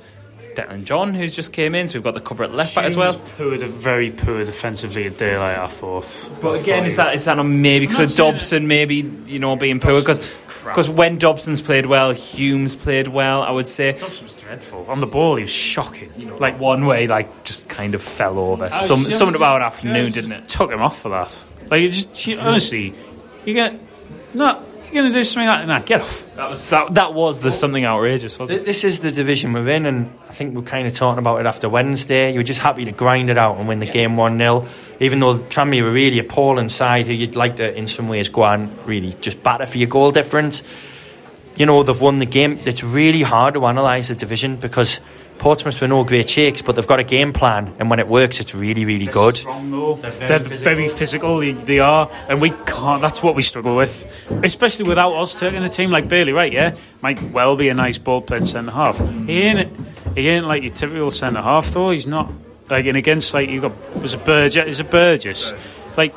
Declan 0.57 0.85
John, 0.85 1.15
who's 1.15 1.35
just 1.37 1.53
came 1.53 1.75
in. 1.75 1.87
So 1.89 1.99
we've 1.99 2.05
got 2.05 2.15
the 2.15 2.21
cover 2.21 2.45
at 2.45 2.53
left 2.53 2.75
back 2.75 2.85
as 2.85 2.97
well. 2.97 3.15
Poor, 3.37 3.57
de- 3.57 3.67
very 3.67 4.11
poor 4.11 4.45
defensively 4.45 5.07
at 5.07 5.19
daylight. 5.19 5.59
I 5.59 5.67
thought. 5.67 6.31
But 6.41 6.55
I 6.57 6.59
again, 6.59 6.79
thought 6.81 6.87
is 6.87 6.97
that 6.97 7.15
is 7.15 7.25
that 7.27 7.37
not 7.37 7.45
maybe 7.45 7.87
because 7.87 7.99
of 8.01 8.09
not 8.09 8.17
saying 8.17 8.33
Dobson, 8.33 8.67
maybe 8.69 8.97
you 9.27 9.39
know 9.39 9.55
being 9.57 9.79
poor 9.81 10.01
because 10.01 10.27
because 10.65 10.89
when 10.91 11.19
Dobson's 11.19 11.61
played 11.61 11.87
well, 11.87 12.11
Hume's 12.13 12.75
played 12.75 13.07
well. 13.09 13.43
I 13.43 13.51
would 13.53 13.69
say. 13.69 13.93
Dobson 13.93 14.25
was 14.25 14.35
dreadful 14.35 14.85
on 14.89 14.99
the 15.01 15.07
ball. 15.07 15.37
He 15.37 15.43
was 15.43 15.51
shocking. 15.53 16.11
You 16.17 16.27
know, 16.27 16.37
like 16.39 16.59
one 16.59 16.87
way, 16.87 17.07
like 17.07 17.45
just 17.45 17.69
kind 17.69 17.95
of 17.95 18.03
fell 18.03 18.39
over. 18.39 18.65
I 18.65 18.71
Some 18.85 19.05
just- 19.05 19.19
something 19.19 19.37
about 19.37 19.63
afternoon, 19.63 20.11
didn't 20.13 20.33
it? 20.33 20.49
Took 20.49 20.73
him 20.73 20.83
off 20.83 21.01
for 21.01 21.11
that. 21.11 21.45
Like 21.71 21.83
you 21.83 21.89
just 21.89 22.27
you, 22.27 22.39
honestly, 22.39 22.95
you 23.45 23.55
get 23.55 23.79
no. 24.35 24.63
You're 24.97 25.03
gonna 25.03 25.13
do 25.13 25.25
something 25.25 25.47
like 25.47 25.67
that? 25.67 25.85
Get 25.85 26.01
off. 26.01 26.25
That 26.37 26.49
was 26.49 26.71
that, 26.71 26.95
that 26.95 27.13
was 27.13 27.43
the 27.43 27.53
something 27.53 27.85
outrageous, 27.85 28.39
wasn't 28.39 28.61
Th- 28.61 28.63
it? 28.63 28.65
This 28.65 28.83
is 28.83 29.01
the 29.01 29.13
division 29.13 29.53
we're 29.53 29.69
in, 29.69 29.85
and 29.85 30.11
I 30.27 30.33
think 30.33 30.55
we're 30.55 30.63
kind 30.63 30.87
of 30.87 30.95
talking 30.95 31.19
about 31.19 31.39
it 31.39 31.45
after 31.45 31.69
Wednesday. 31.69 32.33
You 32.33 32.39
were 32.39 32.43
just 32.43 32.61
happy 32.61 32.87
to 32.87 32.93
grind 32.93 33.29
it 33.29 33.37
out 33.37 33.59
and 33.59 33.69
win 33.69 33.79
the 33.79 33.85
game 33.85 34.17
1 34.17 34.39
0, 34.39 34.67
even 35.01 35.21
though 35.21 35.35
Tranmere 35.35 35.83
were 35.83 35.91
really 35.91 36.19
appalling 36.19 36.71
side 36.71 37.07
who 37.09 37.13
you'd 37.13 37.37
like 37.37 37.57
to, 37.57 37.77
in 37.77 37.87
some 37.89 38.09
ways, 38.09 38.31
go 38.31 38.45
on 38.45 38.75
really 38.87 39.13
just 39.21 39.43
batter 39.43 39.67
for 39.67 39.77
your 39.77 39.89
goal 39.89 40.13
difference. 40.13 40.63
You 41.57 41.67
know, 41.67 41.83
they've 41.83 42.01
won 42.01 42.19
the 42.19 42.25
game. 42.25 42.59
It's 42.65 42.83
really 42.83 43.21
hard 43.21 43.53
to 43.53 43.67
analyse 43.67 44.09
the 44.09 44.15
division 44.15 44.57
because 44.57 45.03
Portsmouth 45.39 45.81
were 45.81 45.89
no 45.89 46.03
great 46.05 46.29
shakes, 46.29 46.63
but 46.63 46.75
they've 46.77 46.87
got 46.87 46.99
a 46.99 47.05
game 47.05 47.33
plan, 47.33 47.75
and 47.79 47.89
when 47.91 47.99
it 47.99 48.09
works, 48.09 48.41
it's 48.41 48.55
really, 48.55 48.85
really 48.85 49.07
good. 49.07 49.37
Strong. 49.37 49.71
They're 50.01 50.11
They're 50.11 50.39
very 50.39 50.57
very, 50.57 50.89
physical. 50.89 51.39
They, 51.39 51.53
they 51.53 51.79
are, 51.79 52.11
and 52.29 52.41
we 52.41 52.51
can't. 52.67 53.01
That's 53.03 53.23
what 53.23 53.35
we 53.35 53.43
struggle 53.43 53.77
with, 53.77 54.05
especially 54.43 54.87
without 54.89 55.13
Ozturk 55.13 55.53
in 55.53 55.63
a 55.63 55.69
team. 55.69 55.91
Like 55.91 56.09
Bailey, 56.09 56.33
right? 56.33 56.53
Yeah, 56.53 56.75
might 57.03 57.21
well 57.33 57.57
be 57.57 57.69
a 57.69 57.75
nice 57.75 57.99
ball 57.99 58.21
playing 58.23 58.47
centre 58.47 58.73
half. 58.73 58.99
He 58.99 59.43
ain't. 59.43 59.71
He 60.17 60.29
ain't 60.29 60.47
like 60.47 60.63
your 60.63 60.73
typical 60.73 61.11
centre 61.11 61.43
half 61.43 61.71
though. 61.73 61.91
He's 61.91 62.07
not 62.07 62.33
like 62.71 62.87
and 62.87 62.97
against 62.97 63.33
like 63.35 63.49
you 63.49 63.61
got 63.61 63.73
was 64.01 64.15
a 64.15 64.19
Burgess. 64.19 64.67
Is 64.67 64.81
a 64.81 64.85
Burgess. 64.85 65.53
Like 65.97 66.15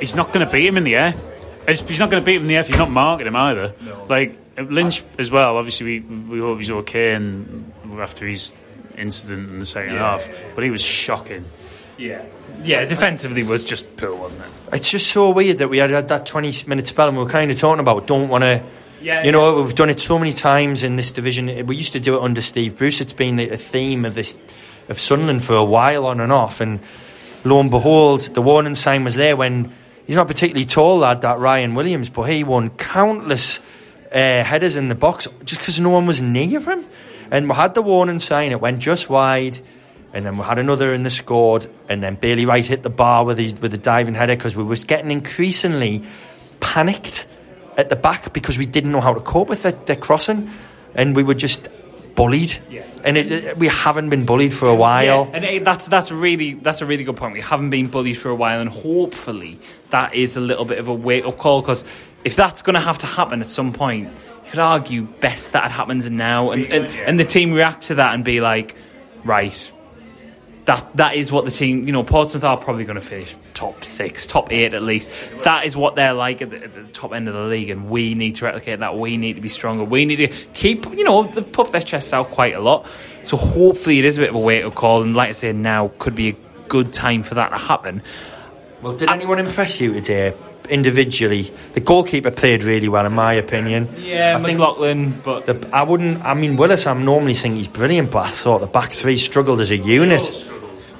he's 0.00 0.14
not 0.14 0.32
going 0.32 0.44
to 0.46 0.52
beat 0.52 0.66
him 0.66 0.76
in 0.76 0.84
the 0.84 0.96
air. 0.96 1.14
It's- 1.62 1.80
He's 1.88 1.98
not 1.98 2.10
going 2.10 2.22
to 2.22 2.24
beat 2.26 2.36
him 2.36 2.42
in 2.42 2.48
the 2.48 2.54
air 2.56 2.60
if 2.60 2.66
he's 2.68 2.76
not 2.76 2.90
marking 2.90 3.26
him 3.26 3.36
either. 3.36 3.74
Like 4.08 4.36
Lynch 4.58 5.02
as 5.18 5.30
well. 5.30 5.56
Obviously, 5.56 6.00
we 6.00 6.00
we 6.00 6.38
hope 6.40 6.58
he's 6.58 6.70
okay 6.70 7.14
and 7.14 7.72
after 8.00 8.26
his 8.26 8.52
incident 8.96 9.50
in 9.50 9.58
the 9.58 9.66
second 9.66 9.96
half. 9.96 10.28
But 10.54 10.64
he 10.64 10.70
was 10.70 10.82
shocking. 10.82 11.44
Yeah, 11.98 12.24
yeah. 12.62 12.84
Defensively 12.84 13.42
was 13.42 13.64
just 13.64 13.96
poor, 13.96 14.14
wasn't 14.14 14.44
it? 14.44 14.50
It's 14.74 14.90
just 14.90 15.08
so 15.08 15.30
weird 15.30 15.58
that 15.58 15.68
we 15.68 15.78
had, 15.78 15.90
had 15.90 16.08
that 16.08 16.26
20 16.26 16.68
minute 16.68 16.86
spell 16.86 17.08
and 17.08 17.16
we 17.16 17.22
were 17.22 17.30
kind 17.30 17.50
of 17.50 17.58
talking 17.58 17.80
about 17.80 18.06
don't 18.06 18.28
want 18.28 18.44
to. 18.44 18.62
Yeah, 19.00 19.24
you 19.24 19.32
know, 19.32 19.60
we've 19.60 19.74
done 19.74 19.90
it 19.90 19.98
so 19.98 20.16
many 20.16 20.32
times 20.32 20.84
in 20.84 20.94
this 20.94 21.10
division. 21.10 21.66
We 21.66 21.74
used 21.74 21.92
to 21.94 22.00
do 22.00 22.16
it 22.16 22.22
under 22.22 22.40
Steve 22.40 22.78
Bruce. 22.78 23.00
It's 23.00 23.12
been 23.12 23.40
a 23.40 23.56
theme 23.56 24.04
of 24.04 24.14
this 24.14 24.38
of 24.88 24.98
Sunderland 24.98 25.42
for 25.42 25.54
a 25.54 25.64
while, 25.64 26.06
on 26.06 26.20
and 26.20 26.32
off. 26.32 26.60
And 26.60 26.80
lo 27.44 27.60
and 27.60 27.70
behold, 27.70 28.22
the 28.22 28.42
warning 28.42 28.76
sign 28.76 29.02
was 29.04 29.16
there 29.16 29.36
when 29.36 29.72
he's 30.06 30.16
not 30.16 30.28
particularly 30.28 30.64
tall, 30.64 30.98
lad, 30.98 31.22
that 31.22 31.38
Ryan 31.38 31.74
Williams, 31.74 32.08
but 32.08 32.22
he 32.24 32.44
won 32.44 32.70
countless 32.70 33.60
uh, 34.12 34.44
headers 34.44 34.76
in 34.76 34.88
the 34.88 34.94
box 34.94 35.26
just 35.44 35.60
because 35.60 35.80
no 35.80 35.90
one 35.90 36.06
was 36.06 36.20
near 36.20 36.60
him. 36.60 36.86
And 37.32 37.48
we 37.48 37.56
had 37.56 37.74
the 37.74 37.82
warning 37.82 38.20
sign; 38.20 38.52
it 38.52 38.60
went 38.60 38.78
just 38.78 39.10
wide. 39.10 39.58
And 40.14 40.26
then 40.26 40.36
we 40.36 40.44
had 40.44 40.58
another 40.58 40.92
in 40.92 41.04
the 41.04 41.10
scored, 41.10 41.66
and 41.88 42.02
then 42.02 42.16
Bailey 42.16 42.44
Wright 42.44 42.66
hit 42.66 42.82
the 42.82 42.90
bar 42.90 43.24
with 43.24 43.38
his 43.38 43.58
with 43.58 43.72
a 43.72 43.78
diving 43.78 44.14
header 44.14 44.36
because 44.36 44.54
we 44.54 44.62
was 44.62 44.84
getting 44.84 45.10
increasingly 45.10 46.02
panicked 46.60 47.26
at 47.78 47.88
the 47.88 47.96
back 47.96 48.34
because 48.34 48.58
we 48.58 48.66
didn't 48.66 48.92
know 48.92 49.00
how 49.00 49.14
to 49.14 49.20
cope 49.20 49.48
with 49.48 49.62
their, 49.62 49.72
their 49.72 49.96
crossing, 49.96 50.50
and 50.94 51.16
we 51.16 51.22
were 51.22 51.32
just 51.32 51.68
bullied. 52.14 52.58
Yeah. 52.70 52.84
And 53.04 53.16
it, 53.16 53.32
it- 53.32 53.58
we 53.58 53.68
haven't 53.68 54.10
been 54.10 54.26
bullied 54.26 54.52
for 54.52 54.68
a 54.68 54.74
while. 54.74 55.28
Yeah, 55.30 55.36
and 55.36 55.44
eh, 55.46 55.58
that's 55.60 55.86
that's 55.86 56.12
really 56.12 56.54
that's 56.54 56.82
a 56.82 56.86
really 56.86 57.04
good 57.04 57.16
point. 57.16 57.32
We 57.32 57.40
haven't 57.40 57.70
been 57.70 57.86
bullied 57.86 58.18
for 58.18 58.28
a 58.28 58.34
while, 58.34 58.60
and 58.60 58.68
hopefully 58.68 59.58
that 59.88 60.14
is 60.14 60.36
a 60.36 60.40
little 60.40 60.66
bit 60.66 60.78
of 60.78 60.88
a 60.88 60.94
wake 60.94 61.24
up 61.24 61.38
call 61.38 61.62
because 61.62 61.86
if 62.22 62.36
that's 62.36 62.60
going 62.60 62.74
to 62.74 62.80
have 62.80 62.98
to 62.98 63.06
happen 63.06 63.40
at 63.40 63.48
some 63.48 63.72
point, 63.72 64.10
could 64.52 64.60
argue 64.60 65.02
best 65.02 65.52
that 65.52 65.64
it 65.64 65.70
happens 65.70 66.08
now, 66.10 66.50
and 66.50 66.70
and, 66.70 66.86
and 66.86 67.18
the 67.18 67.24
team 67.24 67.54
react 67.54 67.84
to 67.84 67.94
that 67.96 68.12
and 68.12 68.22
be 68.22 68.42
like, 68.42 68.76
right. 69.24 69.72
That 70.66 70.96
that 70.96 71.16
is 71.16 71.32
what 71.32 71.44
the 71.44 71.50
team, 71.50 71.86
you 71.86 71.92
know, 71.92 72.04
Portsmouth 72.04 72.44
are 72.44 72.56
probably 72.56 72.84
going 72.84 72.94
to 72.94 73.00
finish 73.00 73.34
top 73.52 73.84
six, 73.84 74.28
top 74.28 74.52
eight 74.52 74.74
at 74.74 74.82
least. 74.82 75.10
That 75.42 75.64
is 75.64 75.74
what 75.74 75.96
they're 75.96 76.12
like 76.12 76.40
at 76.40 76.50
the, 76.50 76.62
at 76.62 76.72
the 76.72 76.84
top 76.84 77.12
end 77.12 77.26
of 77.26 77.34
the 77.34 77.40
league, 77.40 77.70
and 77.70 77.90
we 77.90 78.14
need 78.14 78.36
to 78.36 78.44
replicate 78.44 78.78
that. 78.78 78.96
We 78.96 79.16
need 79.16 79.32
to 79.32 79.40
be 79.40 79.48
stronger. 79.48 79.82
We 79.82 80.04
need 80.04 80.16
to 80.16 80.28
keep, 80.28 80.84
you 80.84 81.02
know, 81.02 81.24
they've 81.24 81.50
puffed 81.50 81.72
their 81.72 81.80
chests 81.80 82.12
out 82.12 82.30
quite 82.30 82.54
a 82.54 82.60
lot. 82.60 82.86
So 83.24 83.36
hopefully 83.36 83.98
it 83.98 84.04
is 84.04 84.18
a 84.18 84.20
bit 84.20 84.30
of 84.30 84.36
a 84.36 84.38
wake 84.38 84.64
up 84.64 84.74
call, 84.76 85.02
and 85.02 85.16
like 85.16 85.30
I 85.30 85.32
say, 85.32 85.52
now 85.52 85.90
could 85.98 86.14
be 86.14 86.28
a 86.28 86.36
good 86.68 86.92
time 86.92 87.24
for 87.24 87.34
that 87.34 87.48
to 87.48 87.58
happen. 87.58 88.02
Well, 88.82 88.96
did 88.96 89.08
anyone 89.08 89.40
impress 89.40 89.80
you 89.80 89.94
today? 89.94 90.34
Individually, 90.68 91.52
the 91.72 91.80
goalkeeper 91.80 92.30
played 92.30 92.62
really 92.62 92.88
well, 92.88 93.04
in 93.04 93.12
my 93.12 93.32
opinion. 93.34 93.88
Yeah, 93.98 94.36
I 94.36 94.42
think 94.42 94.58
McLaughlin, 94.58 95.20
but 95.22 95.46
the, 95.46 95.70
I 95.72 95.82
wouldn't. 95.82 96.24
I 96.24 96.34
mean, 96.34 96.56
Willis. 96.56 96.86
I'm 96.86 97.04
normally 97.04 97.34
think 97.34 97.56
he's 97.56 97.68
brilliant, 97.68 98.10
but 98.10 98.26
I 98.26 98.30
thought 98.30 98.60
the 98.60 98.66
back 98.66 98.92
three 98.92 99.16
struggled 99.16 99.60
as 99.60 99.70
a 99.70 99.76
unit. 99.76 100.50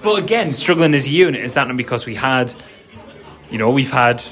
but 0.03 0.23
again, 0.23 0.53
struggling 0.55 0.95
as 0.95 1.07
a 1.07 1.11
unit 1.11 1.43
is 1.43 1.55
that 1.55 1.69
not 1.69 1.77
because 1.77 2.07
we 2.07 2.15
had, 2.15 2.55
you 3.51 3.59
know, 3.59 3.71
we've 3.71 3.93
had 3.93 4.23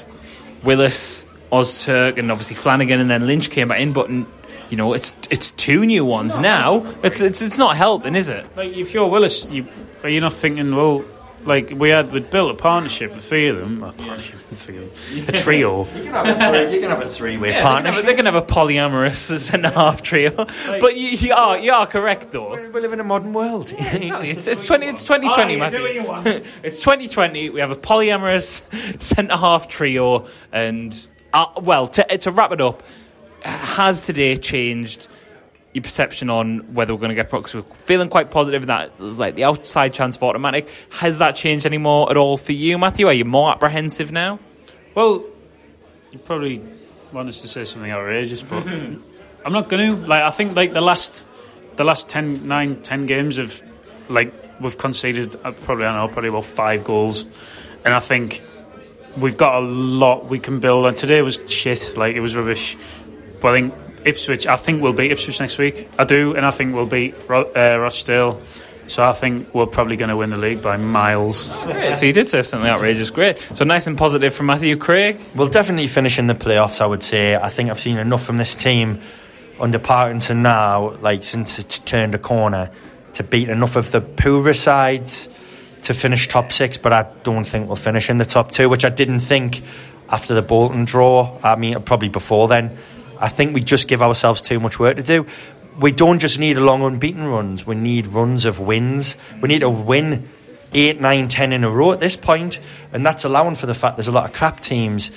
Willis, 0.63 1.25
Ozturk, 1.51 2.17
and 2.17 2.29
obviously 2.29 2.55
Flanagan, 2.57 2.99
and 2.99 3.09
then 3.09 3.25
Lynch 3.25 3.49
came 3.49 3.69
back 3.69 3.79
in, 3.79 3.93
but. 3.93 4.09
You 4.69 4.77
know, 4.77 4.93
it's 4.93 5.13
it's 5.29 5.51
two 5.51 5.85
new 5.85 6.05
ones 6.05 6.39
now. 6.39 6.95
It's 7.03 7.19
it's 7.19 7.41
it's 7.41 7.57
not 7.57 7.75
helping, 7.75 8.15
is 8.15 8.29
it? 8.29 8.45
Like 8.55 8.71
if 8.71 8.93
you're 8.93 9.05
Willis, 9.09 9.51
you 9.51 9.67
are 10.01 10.07
you 10.07 10.21
not 10.21 10.31
thinking? 10.31 10.73
Well, 10.73 11.03
like 11.45 11.71
we 11.75 11.89
had 11.89 12.11
we 12.11 12.19
built 12.19 12.51
a 12.51 12.55
partnership 12.55 13.13
with 13.13 13.23
three 13.23 13.47
of 13.47 13.57
them. 13.57 13.83
A 13.83 13.91
partnership 13.93 14.35
with 14.49 14.59
three 14.59 14.77
of 14.77 15.09
them. 15.15 15.25
A 15.27 15.31
trio. 15.31 15.85
You 15.85 16.03
can 16.03 16.13
have 16.13 16.25
a 16.27 16.49
three, 16.67 16.73
you 16.75 16.81
can 16.81 16.89
have 16.89 17.01
a 17.01 17.05
three-way 17.05 17.49
Yeah, 17.51 17.55
they, 17.55 17.61
can 17.61 17.63
have, 17.63 17.73
partnership. 17.83 18.03
a- 18.03 18.05
they 18.07 18.15
can 18.15 18.25
have 18.25 18.35
a 18.35 18.41
polyamorous 18.41 19.39
centre 19.39 19.69
half 19.69 20.01
trio, 20.01 20.31
but 20.35 20.95
you, 20.97 21.07
you 21.09 21.33
are 21.33 21.57
you 21.57 21.71
are 21.71 21.87
correct 21.87 22.31
though. 22.31 22.51
We 22.69 22.79
live 22.79 22.93
in 22.93 22.99
a 22.99 23.03
modern 23.03 23.33
world. 23.33 23.73
It's, 23.81 24.47
it's 24.47 24.65
twenty. 24.65 24.87
It's 24.87 25.03
twenty 25.05 25.27
twenty, 25.33 25.53
you 25.57 25.69
do 25.69 25.81
what 25.81 25.93
you 25.95 26.03
Matthew. 26.03 26.43
it's 26.63 26.79
twenty 26.79 27.07
twenty. 27.07 27.49
We 27.49 27.59
have 27.59 27.71
a 27.71 27.75
polyamorous 27.75 29.01
centre 29.01 29.35
half 29.37 29.67
trio, 29.67 30.27
and 30.51 31.07
uh, 31.33 31.45
well, 31.61 31.87
to, 31.87 32.17
to 32.17 32.31
wrap 32.31 32.51
it 32.51 32.61
up, 32.61 32.83
has 33.43 34.03
today 34.03 34.35
changed 34.37 35.07
your 35.73 35.83
perception 35.83 36.29
on 36.29 36.73
whether 36.73 36.93
we're 36.93 36.99
going 36.99 37.09
to 37.09 37.15
get 37.15 37.29
pro? 37.29 37.39
Because 37.39 37.55
we're 37.55 37.75
feeling 37.75 38.09
quite 38.09 38.31
positive 38.31 38.65
that 38.67 38.97
there's 38.97 39.19
like 39.19 39.35
the 39.35 39.45
outside 39.45 39.93
chance 39.93 40.17
for 40.17 40.29
automatic. 40.29 40.69
Has 40.89 41.19
that 41.19 41.35
changed 41.35 41.65
any 41.65 41.77
more 41.77 42.09
at 42.09 42.17
all 42.17 42.37
for 42.37 42.51
you, 42.51 42.77
Matthew? 42.77 43.07
Are 43.07 43.13
you 43.13 43.25
more 43.25 43.51
apprehensive 43.51 44.11
now? 44.11 44.39
Well, 44.95 45.23
you 46.11 46.19
probably 46.19 46.61
want 47.13 47.29
us 47.29 47.41
to 47.41 47.47
say 47.47 47.63
something 47.63 47.91
outrageous, 47.91 48.43
but 48.43 48.67
I'm 49.45 49.53
not 49.53 49.69
going 49.69 49.95
to. 49.95 50.05
Like 50.05 50.23
I 50.23 50.29
think 50.29 50.55
like 50.55 50.73
the 50.73 50.81
last 50.81 51.25
the 51.77 51.83
last 51.83 52.09
10, 52.09 52.47
9, 52.47 52.81
10 52.81 53.05
games 53.05 53.37
of 53.37 53.61
like 54.09 54.33
we've 54.59 54.77
conceded 54.77 55.35
uh, 55.43 55.51
probably 55.51 55.85
I 55.85 55.93
don't 55.93 56.07
know 56.07 56.13
probably 56.13 56.29
about 56.29 56.45
five 56.45 56.83
goals, 56.83 57.25
and 57.85 57.93
I 57.93 57.99
think 57.99 58.41
we've 59.17 59.37
got 59.37 59.55
a 59.55 59.65
lot 59.65 60.25
we 60.25 60.39
can 60.39 60.59
build. 60.59 60.85
And 60.85 60.95
today 60.95 61.21
was 61.21 61.39
shit. 61.47 61.95
Like 61.97 62.15
it 62.15 62.19
was 62.19 62.35
rubbish. 62.35 62.77
But 63.39 63.53
I 63.53 63.61
think 63.61 63.73
Ipswich. 64.05 64.47
I 64.47 64.57
think 64.57 64.81
we'll 64.81 64.93
beat 64.93 65.11
Ipswich 65.11 65.39
next 65.39 65.57
week. 65.57 65.89
I 65.97 66.03
do, 66.03 66.35
and 66.35 66.45
I 66.45 66.51
think 66.51 66.75
we'll 66.75 66.85
beat 66.85 67.15
Ro- 67.27 67.51
uh, 67.55 67.77
Rochdale. 67.77 68.41
So 68.87 69.03
I 69.03 69.13
think 69.13 69.53
we're 69.53 69.67
probably 69.67 69.95
going 69.95 70.09
to 70.09 70.17
win 70.17 70.31
the 70.31 70.37
league 70.37 70.61
by 70.61 70.75
miles. 70.75 71.49
Great. 71.63 71.95
So 71.95 72.05
you 72.05 72.13
did 72.13 72.27
say 72.27 72.41
something 72.41 72.69
outrageous. 72.69 73.09
Great. 73.09 73.37
So 73.53 73.63
nice 73.63 73.87
and 73.87 73.97
positive 73.97 74.33
from 74.33 74.47
Matthew 74.47 74.75
Craig. 74.75 75.17
We'll 75.33 75.47
definitely 75.47 75.87
finish 75.87 76.19
in 76.19 76.27
the 76.27 76.35
playoffs, 76.35 76.81
I 76.81 76.87
would 76.87 77.03
say. 77.03 77.35
I 77.35 77.49
think 77.49 77.69
I've 77.69 77.79
seen 77.79 77.97
enough 77.97 78.23
from 78.23 78.37
this 78.37 78.53
team 78.53 78.99
under 79.61 79.79
Parkinson 79.79 80.41
now, 80.41 80.97
like 80.97 81.23
since 81.23 81.57
it's 81.59 81.79
turned 81.79 82.15
a 82.15 82.17
corner, 82.17 82.69
to 83.13 83.23
beat 83.23 83.47
enough 83.47 83.75
of 83.75 83.91
the 83.91 84.01
poorer 84.01 84.53
sides 84.53 85.29
to 85.83 85.93
finish 85.93 86.27
top 86.27 86.51
six, 86.51 86.77
but 86.77 86.91
I 86.91 87.05
don't 87.23 87.45
think 87.45 87.67
we'll 87.67 87.75
finish 87.75 88.09
in 88.09 88.17
the 88.17 88.25
top 88.25 88.51
two, 88.51 88.67
which 88.67 88.83
I 88.83 88.89
didn't 88.89 89.19
think 89.19 89.61
after 90.09 90.33
the 90.33 90.41
Bolton 90.41 90.85
draw. 90.85 91.39
I 91.43 91.55
mean, 91.55 91.81
probably 91.83 92.09
before 92.09 92.47
then. 92.47 92.77
I 93.21 93.29
think 93.29 93.53
we 93.53 93.61
just 93.61 93.87
give 93.87 94.01
ourselves 94.01 94.41
too 94.41 94.59
much 94.59 94.79
work 94.79 94.97
to 94.97 95.03
do. 95.03 95.25
We 95.79 95.91
don't 95.91 96.19
just 96.19 96.37
need 96.37 96.57
a 96.57 96.61
long 96.61 96.81
unbeaten 96.81 97.25
runs, 97.25 97.65
we 97.65 97.75
need 97.75 98.07
runs 98.07 98.45
of 98.45 98.59
wins. 98.59 99.15
We 99.41 99.47
need 99.47 99.59
to 99.59 99.69
win 99.69 100.29
eight, 100.73 100.99
nine, 100.99 101.27
ten 101.27 101.53
in 101.53 101.63
a 101.63 101.69
row 101.69 101.91
at 101.91 101.99
this 101.99 102.15
point, 102.15 102.59
and 102.91 103.05
that's 103.05 103.23
allowing 103.23 103.55
for 103.55 103.65
the 103.65 103.73
fact 103.73 103.97
there's 103.97 104.07
a 104.07 104.11
lot 104.11 104.25
of 104.25 104.33
crap 104.33 104.59
teams 104.59 105.11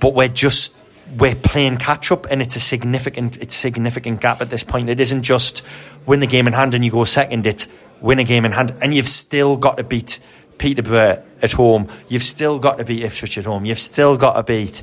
but 0.00 0.14
we're 0.14 0.28
just 0.28 0.74
we're 1.18 1.34
playing 1.34 1.76
catch 1.76 2.10
up 2.10 2.26
and 2.30 2.40
it's 2.40 2.56
a 2.56 2.60
significant 2.60 3.36
it's 3.36 3.54
a 3.54 3.58
significant 3.58 4.20
gap 4.20 4.40
at 4.40 4.50
this 4.50 4.64
point. 4.64 4.88
It 4.88 4.98
isn't 4.98 5.22
just 5.22 5.62
win 6.06 6.20
the 6.20 6.26
game 6.26 6.46
in 6.46 6.52
hand 6.52 6.74
and 6.74 6.84
you 6.84 6.90
go 6.90 7.04
second. 7.04 7.46
It's 7.46 7.68
win 8.00 8.18
a 8.18 8.24
game 8.24 8.44
in 8.44 8.52
hand 8.52 8.74
and 8.80 8.92
you've 8.92 9.08
still 9.08 9.56
got 9.56 9.76
to 9.76 9.84
beat 9.84 10.18
Peterborough 10.58 11.22
at 11.42 11.52
home. 11.52 11.88
You've 12.08 12.22
still 12.22 12.58
got 12.58 12.78
to 12.78 12.84
beat 12.84 13.04
Ipswich 13.04 13.38
at 13.38 13.44
home. 13.44 13.64
You've 13.64 13.78
still 13.78 14.16
got 14.16 14.34
to 14.34 14.42
beat 14.42 14.82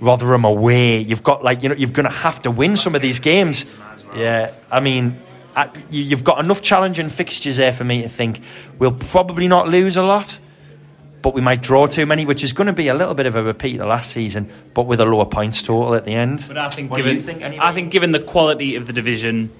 Rotherham 0.00 0.44
away. 0.44 0.98
You've 0.98 1.22
got 1.22 1.44
like 1.44 1.62
you 1.62 1.68
know 1.68 1.74
you're 1.74 1.90
going 1.90 2.08
to 2.08 2.14
have 2.14 2.42
to 2.42 2.50
win 2.50 2.76
some 2.76 2.94
of 2.94 3.02
these 3.02 3.20
games. 3.20 3.66
Yeah, 4.14 4.52
I 4.70 4.80
mean, 4.80 5.20
I, 5.54 5.70
you, 5.90 6.02
you've 6.02 6.24
got 6.24 6.42
enough 6.42 6.62
challenging 6.62 7.08
fixtures 7.10 7.56
there 7.56 7.72
for 7.72 7.84
me 7.84 8.02
to 8.02 8.08
think 8.08 8.40
we'll 8.78 8.92
probably 8.92 9.46
not 9.46 9.68
lose 9.68 9.96
a 9.96 10.02
lot, 10.02 10.40
but 11.22 11.34
we 11.34 11.40
might 11.40 11.62
draw 11.62 11.86
too 11.86 12.06
many, 12.06 12.24
which 12.24 12.42
is 12.42 12.52
going 12.52 12.66
to 12.66 12.72
be 12.72 12.88
a 12.88 12.94
little 12.94 13.14
bit 13.14 13.26
of 13.26 13.36
a 13.36 13.42
repeat 13.42 13.80
of 13.80 13.86
last 13.86 14.10
season, 14.10 14.50
but 14.74 14.84
with 14.84 15.00
a 15.00 15.04
lower 15.04 15.26
points 15.26 15.62
total 15.62 15.94
at 15.94 16.04
the 16.04 16.14
end. 16.14 16.44
But 16.48 16.58
I 16.58 16.70
think 16.70 16.90
What 16.90 16.96
do 16.96 17.02
given 17.02 17.16
you 17.16 17.22
think, 17.22 17.42
anyway? 17.42 17.64
I 17.64 17.72
think 17.72 17.92
given 17.92 18.12
the 18.12 18.20
quality 18.20 18.74
of 18.76 18.86
the 18.86 18.92
division, 18.92 19.52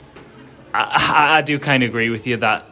I, 0.74 0.80
I, 0.82 1.38
I 1.38 1.42
do 1.42 1.58
kind 1.58 1.82
of 1.82 1.90
agree 1.90 2.10
with 2.10 2.26
you 2.26 2.38
that 2.38 2.66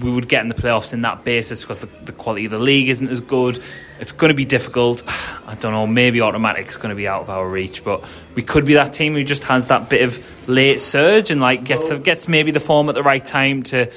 we 0.00 0.10
would 0.10 0.28
get 0.28 0.42
in 0.42 0.48
the 0.48 0.54
playoffs 0.54 0.92
in 0.92 1.02
that 1.02 1.24
basis 1.24 1.60
because 1.62 1.80
the, 1.80 1.88
the 2.04 2.12
quality 2.12 2.44
of 2.44 2.50
the 2.50 2.58
league 2.58 2.88
isn't 2.88 3.08
as 3.08 3.20
good. 3.20 3.62
It's 4.00 4.12
going 4.12 4.28
to 4.28 4.34
be 4.34 4.44
difficult. 4.44 5.02
I 5.46 5.54
don't 5.54 5.72
know. 5.72 5.86
Maybe 5.86 6.20
automatic 6.20 6.68
is 6.68 6.76
going 6.76 6.90
to 6.90 6.94
be 6.96 7.08
out 7.08 7.22
of 7.22 7.30
our 7.30 7.48
reach, 7.48 7.82
but 7.84 8.04
we 8.34 8.42
could 8.42 8.64
be 8.66 8.74
that 8.74 8.92
team 8.92 9.14
who 9.14 9.24
just 9.24 9.44
has 9.44 9.66
that 9.66 9.88
bit 9.88 10.02
of 10.02 10.48
late 10.48 10.80
surge 10.80 11.30
and 11.30 11.40
like 11.40 11.64
gets 11.64 11.90
gets 12.00 12.28
maybe 12.28 12.50
the 12.50 12.60
form 12.60 12.88
at 12.88 12.94
the 12.94 13.02
right 13.02 13.24
time 13.24 13.62
to 13.64 13.90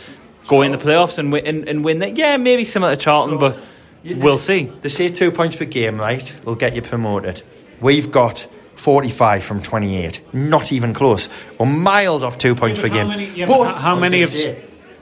go 0.48 0.62
in 0.64 0.72
the 0.72 0.78
playoffs 0.78 1.18
and 1.20 1.32
win 1.32 1.46
and, 1.46 1.68
and 1.70 1.84
win 1.86 2.00
that. 2.00 2.18
Yeah, 2.18 2.38
maybe 2.38 2.64
similar 2.64 2.96
to 2.96 3.02
Charlton, 3.02 3.38
but 3.38 3.60
we'll 4.04 4.38
see. 4.38 4.72
They 4.82 4.90
say 4.90 5.10
two 5.10 5.32
points 5.32 5.56
per 5.56 5.66
game, 5.66 5.98
right? 6.00 6.42
Will 6.46 6.56
get 6.56 6.74
you 6.76 6.82
promoted. 6.82 7.44
We've 7.80 8.12
got 8.12 8.40
45 8.76 9.44
from 9.44 9.62
28. 9.62 10.22
Not 10.34 10.72
even 10.72 10.94
close. 10.94 11.30
We're 11.60 11.68
miles 11.68 12.24
off 12.24 12.38
two 12.40 12.56
points 12.56 12.80
per 12.80 12.88
How 12.88 12.94
game. 12.96 13.08
many- 13.10 13.26
yeah, 13.28 13.46
but 13.46 13.66
how- 13.72 13.76
how 13.76 13.96
many 13.96 14.24
of- 14.24 14.30
say, 14.30 14.60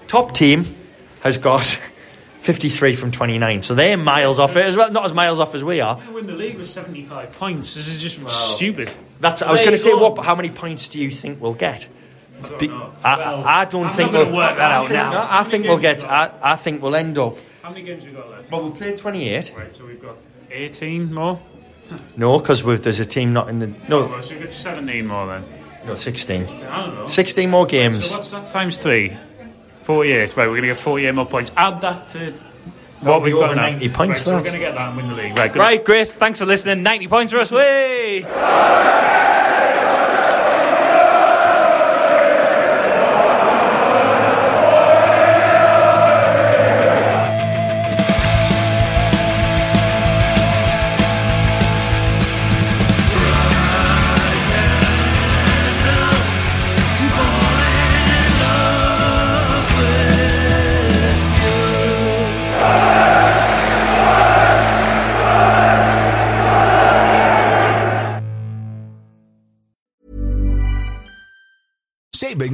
top 0.08 0.34
team 0.34 0.66
has 1.22 1.38
got 1.38 1.64
53 2.40 2.96
from 2.96 3.12
29. 3.12 3.62
So 3.62 3.76
they're 3.76 3.98
miles 3.98 4.40
off 4.40 4.56
it 4.56 4.64
as 4.66 4.76
well. 4.76 4.92
Not 4.92 5.06
as 5.06 5.14
miles 5.14 5.40
off 5.40 5.54
as 5.56 5.64
we 5.64 5.82
are. 5.82 6.00
win 6.14 6.28
the 6.28 6.34
league 6.34 6.58
with 6.58 6.68
75 6.68 7.34
points. 7.34 7.74
This 7.76 7.88
is 7.88 8.02
just 8.02 8.28
stupid. 8.30 8.90
That's. 9.20 9.42
I 9.42 9.52
was 9.52 9.60
going 9.62 9.72
to 9.72 9.78
say, 9.78 9.94
what? 9.94 10.18
How 10.26 10.36
many 10.36 10.50
points 10.50 10.88
do 10.88 11.00
you 11.00 11.12
think 11.12 11.42
we'll 11.42 11.54
get? 11.54 11.88
Be- 12.58 12.68
know. 12.70 12.94
I, 13.04 13.18
Well, 13.18 13.44
I 13.44 13.66
don't 13.66 13.84
I'm 13.88 13.90
think 13.90 14.12
not 14.14 14.18
gonna 14.20 14.30
we'll 14.32 14.38
work 14.38 14.58
that 14.58 14.72
out 14.72 14.84
think- 14.88 14.94
now. 14.94 15.12
no, 15.12 15.28
I 15.30 15.44
think 15.44 15.66
we'll 15.66 15.78
get. 15.78 16.06
I, 16.06 16.32
I 16.42 16.56
think 16.56 16.82
we'll 16.82 16.96
end 16.96 17.18
up. 17.18 17.36
How 17.62 17.70
many 17.70 17.84
games 17.84 18.06
we 18.06 18.12
got 18.12 18.30
left? 18.30 18.50
Well, 18.50 18.64
we'll 18.64 18.72
play 18.72 18.96
28. 18.96 19.54
Right, 19.58 19.74
so 19.76 19.86
we've 19.86 20.02
got 20.02 20.16
18 20.50 21.14
more. 21.14 21.42
No, 22.16 22.40
because 22.40 22.64
there's 22.82 23.02
a 23.02 23.06
team 23.06 23.34
not 23.34 23.50
in 23.50 23.60
the. 23.60 23.68
No, 23.90 24.08
Well, 24.08 24.22
so 24.22 24.36
we've 24.36 24.44
got 24.44 24.52
17 24.54 25.06
more 25.06 25.28
then. 25.28 25.44
no, 25.86 25.96
16. 25.96 26.44
I 26.44 26.86
don't 26.86 26.96
know. 26.96 27.08
16 27.08 27.50
more 27.50 27.66
games. 27.66 28.10
So 28.10 28.16
what's 28.16 28.32
that 28.32 28.48
times 28.48 28.82
three? 28.82 29.18
48. 29.90 30.38
Right, 30.38 30.46
we're 30.46 30.50
going 30.50 30.62
to 30.62 30.68
get 30.68 30.78
48 30.78 31.12
more 31.16 31.26
points. 31.26 31.52
Add 31.58 31.82
that 31.82 32.08
to 32.10 32.32
what 33.00 33.20
be 33.22 33.24
we've 33.24 33.34
got 33.34 33.46
over 33.46 33.56
now. 33.56 33.70
90 33.72 33.90
points, 33.90 34.10
Right, 34.10 34.18
so 34.20 34.36
we're 34.36 34.42
going 34.42 34.54
to 34.54 34.60
get 34.60 34.76
that 34.76 34.90
and 34.90 34.98
win 34.98 35.10
the 35.10 35.16
league. 35.16 35.36
Right. 35.36 35.56
Right, 35.56 35.84
great. 35.84 36.10
Thanks 36.10 36.38
for 36.38 36.46
listening. 36.46 36.84
90 36.84 37.08
points 37.08 37.32
for 37.32 37.40
us. 37.40 37.52
Way! 37.52 38.24